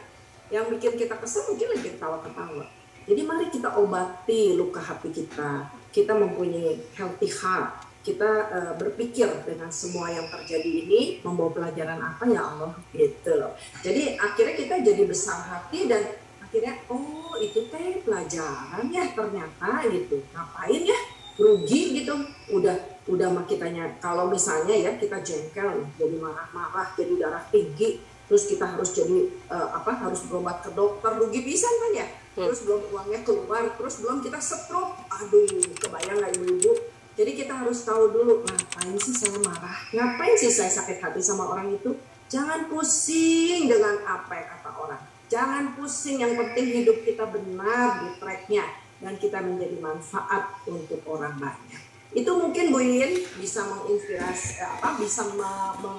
yang 0.50 0.65
bikin 0.74 0.98
kita 0.98 1.15
kesel 1.22 1.54
mungkin 1.54 1.72
lagi 1.72 1.96
ketawa-ketawa. 1.96 2.65
Jadi 3.08 3.22
mari 3.24 3.48
kita 3.48 3.80
obati 3.80 4.58
luka 4.60 4.84
hati 4.84 5.08
kita. 5.13 5.72
Kita 5.88 6.12
mempunyai 6.12 6.76
healthy 7.00 7.32
heart 7.32 7.87
kita 8.08 8.32
uh, 8.48 8.74
berpikir 8.80 9.28
dengan 9.43 9.67
semua 9.67 10.08
yang 10.08 10.24
terjadi 10.32 10.88
ini 10.88 11.20
membawa 11.20 11.52
pelajaran 11.52 12.00
apa 12.00 12.24
ya 12.32 12.39
Allah 12.39 12.72
gitu 12.96 13.32
loh. 13.36 13.52
Jadi 13.84 14.15
akhirnya 14.15 14.56
kita 14.56 14.76
jadi 14.80 15.04
besar 15.04 15.43
hati 15.43 15.91
dan 15.91 16.15
akhirnya 16.39 16.80
oh 16.88 17.36
itu 17.43 17.67
teh 17.67 18.00
pelajaran 18.08 18.88
ya 18.88 19.12
ternyata 19.12 19.84
gitu. 19.91 20.24
Ngapain 20.32 20.82
ya 20.88 21.00
rugi 21.36 22.00
gitu. 22.00 22.15
Udah 22.56 22.80
udah 23.12 23.28
mah 23.36 23.43
kitanya 23.43 24.00
kalau 24.00 24.32
misalnya 24.32 24.72
ya 24.72 24.91
kita 24.96 25.20
jengkel 25.20 25.84
jadi 26.00 26.15
marah-marah 26.20 26.96
jadi 26.96 27.13
darah 27.20 27.43
tinggi 27.52 28.04
terus 28.28 28.43
kita 28.52 28.67
harus 28.67 28.91
jadi 28.91 29.32
uh, 29.48 29.80
apa 29.80 29.96
harus 29.96 30.28
berobat 30.28 30.60
ke 30.60 30.76
dokter 30.76 31.15
rugi 31.15 31.39
pisan 31.48 31.72
kan 31.72 31.91
ya 32.04 32.08
hmm. 32.12 32.43
terus 32.43 32.67
belum 32.67 32.91
uangnya 32.91 33.24
keluar 33.24 33.63
terus 33.80 34.04
belum 34.04 34.20
kita 34.20 34.43
stroke 34.43 35.00
aduh 35.08 35.48
kebayang 35.80 36.20
nggak 36.20 36.36
ibu-ibu 36.36 36.97
jadi 37.17 37.34
kita 37.34 37.65
harus 37.65 37.82
tahu 37.82 38.13
dulu 38.13 38.45
ngapain 38.45 38.93
sih 39.01 39.10
saya 39.10 39.41
marah, 39.41 39.89
ngapain 39.89 40.38
sih 40.38 40.53
saya 40.53 40.69
sakit 40.69 41.01
hati 41.01 41.17
sama 41.17 41.49
orang 41.49 41.73
itu. 41.73 41.97
Jangan 42.30 42.69
pusing 42.69 43.65
dengan 43.65 44.06
apa 44.06 44.38
yang 44.38 44.47
kata 44.53 44.69
orang. 44.77 45.01
Jangan 45.25 45.73
pusing, 45.73 46.21
yang 46.21 46.38
penting 46.38 46.86
hidup 46.86 47.01
kita 47.01 47.26
benar 47.26 48.05
di 48.05 48.22
tracknya 48.22 48.70
dan 49.01 49.18
kita 49.18 49.41
menjadi 49.41 49.82
manfaat 49.82 50.61
untuk 50.70 51.01
orang 51.09 51.34
banyak. 51.41 51.82
Itu 52.13 52.38
mungkin 52.38 52.70
Bu 52.70 52.86
Yin 52.86 53.26
bisa 53.41 53.65
menginspirasi 53.65 54.61
eh, 54.61 54.70
apa 54.78 55.01
bisa 55.01 55.26
me, 55.34 55.51
me, 55.82 55.93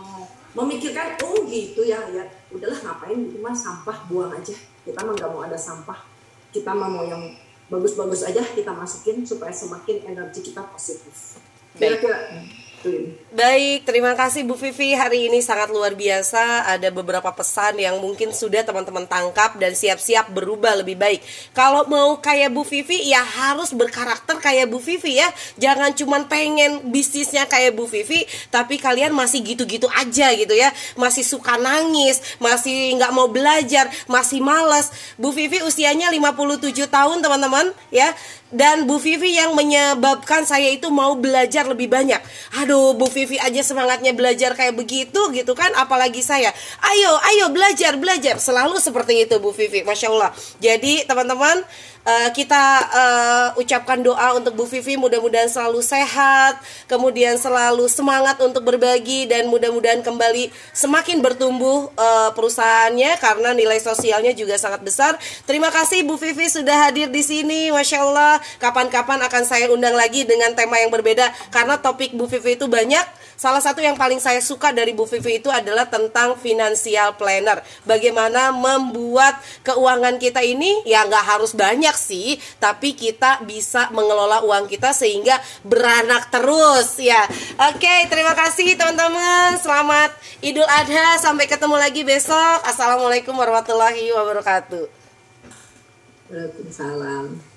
memikirkan 0.54 1.18
oh 1.26 1.44
gitu 1.50 1.82
ya 1.82 1.98
ya 2.14 2.24
udahlah 2.54 2.78
ngapain 2.78 3.18
itu 3.26 3.42
mah 3.42 3.58
sampah 3.58 4.06
buang 4.06 4.30
aja. 4.38 4.54
Kita 4.86 5.02
mah 5.02 5.18
nggak 5.18 5.30
mau 5.34 5.42
ada 5.42 5.58
sampah. 5.58 5.98
Kita 6.54 6.70
mah 6.78 6.86
mau 6.86 7.02
yang 7.02 7.26
bagus-bagus 7.68 8.24
aja 8.24 8.40
kita 8.40 8.72
masukin 8.72 9.24
supaya 9.24 9.52
semakin 9.52 10.08
energi 10.08 10.40
kita 10.40 10.64
positif. 10.72 11.36
Kira-kira 11.76 12.16
Baik, 13.34 13.82
terima 13.82 14.14
kasih 14.14 14.46
Bu 14.46 14.54
Vivi. 14.54 14.94
Hari 14.94 15.26
ini 15.26 15.42
sangat 15.42 15.66
luar 15.74 15.98
biasa. 15.98 16.70
Ada 16.70 16.94
beberapa 16.94 17.26
pesan 17.34 17.74
yang 17.74 17.98
mungkin 17.98 18.30
sudah 18.30 18.62
teman-teman 18.62 19.02
tangkap 19.02 19.58
dan 19.58 19.74
siap-siap 19.74 20.30
berubah 20.30 20.78
lebih 20.78 20.94
baik. 20.94 21.18
Kalau 21.50 21.90
mau 21.90 22.22
kayak 22.22 22.54
Bu 22.54 22.62
Vivi, 22.62 23.10
ya 23.10 23.18
harus 23.18 23.74
berkarakter 23.74 24.38
kayak 24.38 24.70
Bu 24.70 24.78
Vivi 24.78 25.18
ya. 25.18 25.26
Jangan 25.58 25.90
cuman 25.98 26.30
pengen 26.30 26.94
bisnisnya 26.94 27.50
kayak 27.50 27.74
Bu 27.74 27.90
Vivi, 27.90 28.22
tapi 28.54 28.78
kalian 28.78 29.10
masih 29.10 29.42
gitu-gitu 29.42 29.90
aja 29.98 30.30
gitu 30.38 30.54
ya. 30.54 30.70
Masih 30.94 31.26
suka 31.26 31.58
nangis, 31.58 32.22
masih 32.38 32.94
nggak 32.94 33.10
mau 33.10 33.26
belajar, 33.26 33.90
masih 34.06 34.38
malas. 34.38 34.94
Bu 35.18 35.34
Vivi 35.34 35.66
usianya 35.66 36.14
57 36.14 36.86
tahun 36.86 37.26
teman-teman 37.26 37.74
ya 37.90 38.14
dan 38.48 38.88
Bu 38.88 38.96
Vivi 38.96 39.36
yang 39.36 39.52
menyebabkan 39.52 40.48
saya 40.48 40.72
itu 40.72 40.88
mau 40.88 41.12
belajar 41.12 41.68
lebih 41.68 41.92
banyak. 41.92 42.20
Aduh, 42.68 42.92
Bu 43.00 43.08
Vivi 43.08 43.40
aja 43.40 43.64
semangatnya 43.64 44.12
belajar 44.12 44.52
kayak 44.52 44.76
begitu 44.76 45.16
gitu 45.32 45.56
kan, 45.56 45.72
apalagi 45.80 46.20
saya. 46.20 46.52
Ayo, 46.84 47.16
ayo 47.16 47.48
belajar, 47.48 47.96
belajar. 47.96 48.36
Selalu 48.36 48.76
seperti 48.76 49.24
itu 49.24 49.40
Bu 49.40 49.56
Vivi, 49.56 49.88
masya 49.88 50.12
Allah. 50.12 50.36
Jadi 50.60 51.00
teman-teman 51.08 51.64
uh, 52.04 52.30
kita 52.34 52.62
uh, 52.92 53.48
ucapkan 53.60 53.98
doa 53.98 54.36
untuk 54.36 54.54
Bu 54.54 54.64
Vivi 54.68 54.94
mudah-mudahan 55.00 55.50
selalu 55.50 55.80
sehat, 55.82 56.60
kemudian 56.86 57.38
selalu 57.40 57.86
semangat 57.90 58.38
untuk 58.42 58.62
berbagi 58.66 59.26
dan 59.26 59.48
mudah-mudahan 59.48 60.04
kembali 60.04 60.50
semakin 60.76 61.18
bertumbuh 61.24 61.90
uh, 61.96 62.30
perusahaannya 62.34 63.16
karena 63.18 63.50
nilai 63.56 63.80
sosialnya 63.82 64.36
juga 64.36 64.60
sangat 64.60 64.84
besar. 64.84 65.16
Terima 65.48 65.72
kasih 65.72 66.04
Bu 66.04 66.20
Vivi 66.20 66.46
sudah 66.46 66.90
hadir 66.90 67.08
di 67.10 67.22
sini, 67.24 67.72
masya 67.74 68.04
Allah. 68.04 68.38
Kapan-kapan 68.62 69.22
akan 69.24 69.42
saya 69.46 69.66
undang 69.72 69.96
lagi 69.96 70.28
dengan 70.28 70.52
tema 70.54 70.78
yang 70.78 70.92
berbeda 70.92 71.30
karena 71.50 71.80
topik 71.80 72.14
Bu 72.14 72.28
Vivi 72.28 72.54
itu 72.54 72.66
banyak 72.68 73.28
Salah 73.38 73.62
satu 73.62 73.78
yang 73.78 73.94
paling 73.94 74.18
saya 74.18 74.42
suka 74.42 74.74
dari 74.74 74.90
Bu 74.90 75.06
Vivi 75.06 75.38
itu 75.38 75.46
adalah 75.46 75.86
tentang 75.86 76.34
financial 76.34 77.14
planner. 77.14 77.62
Bagaimana 77.86 78.50
membuat 78.50 79.38
keuangan 79.62 80.18
kita 80.18 80.42
ini 80.42 80.82
ya 80.82 81.06
nggak 81.06 81.22
harus 81.22 81.54
banyak 81.54 81.87
sih, 81.96 82.36
tapi 82.60 82.92
kita 82.92 83.40
bisa 83.46 83.88
mengelola 83.94 84.44
uang 84.44 84.68
kita 84.68 84.92
sehingga 84.92 85.38
beranak 85.64 86.28
terus 86.28 87.00
ya. 87.00 87.24
Oke, 87.72 88.10
terima 88.12 88.36
kasih 88.36 88.76
teman-teman. 88.76 89.56
Selamat 89.56 90.12
Idul 90.44 90.68
Adha. 90.68 91.16
Sampai 91.16 91.48
ketemu 91.48 91.80
lagi 91.80 92.04
besok. 92.04 92.60
Assalamualaikum 92.66 93.32
warahmatullahi 93.32 94.12
wabarakatuh. 94.12 94.84
Waalaikumsalam. 96.28 97.47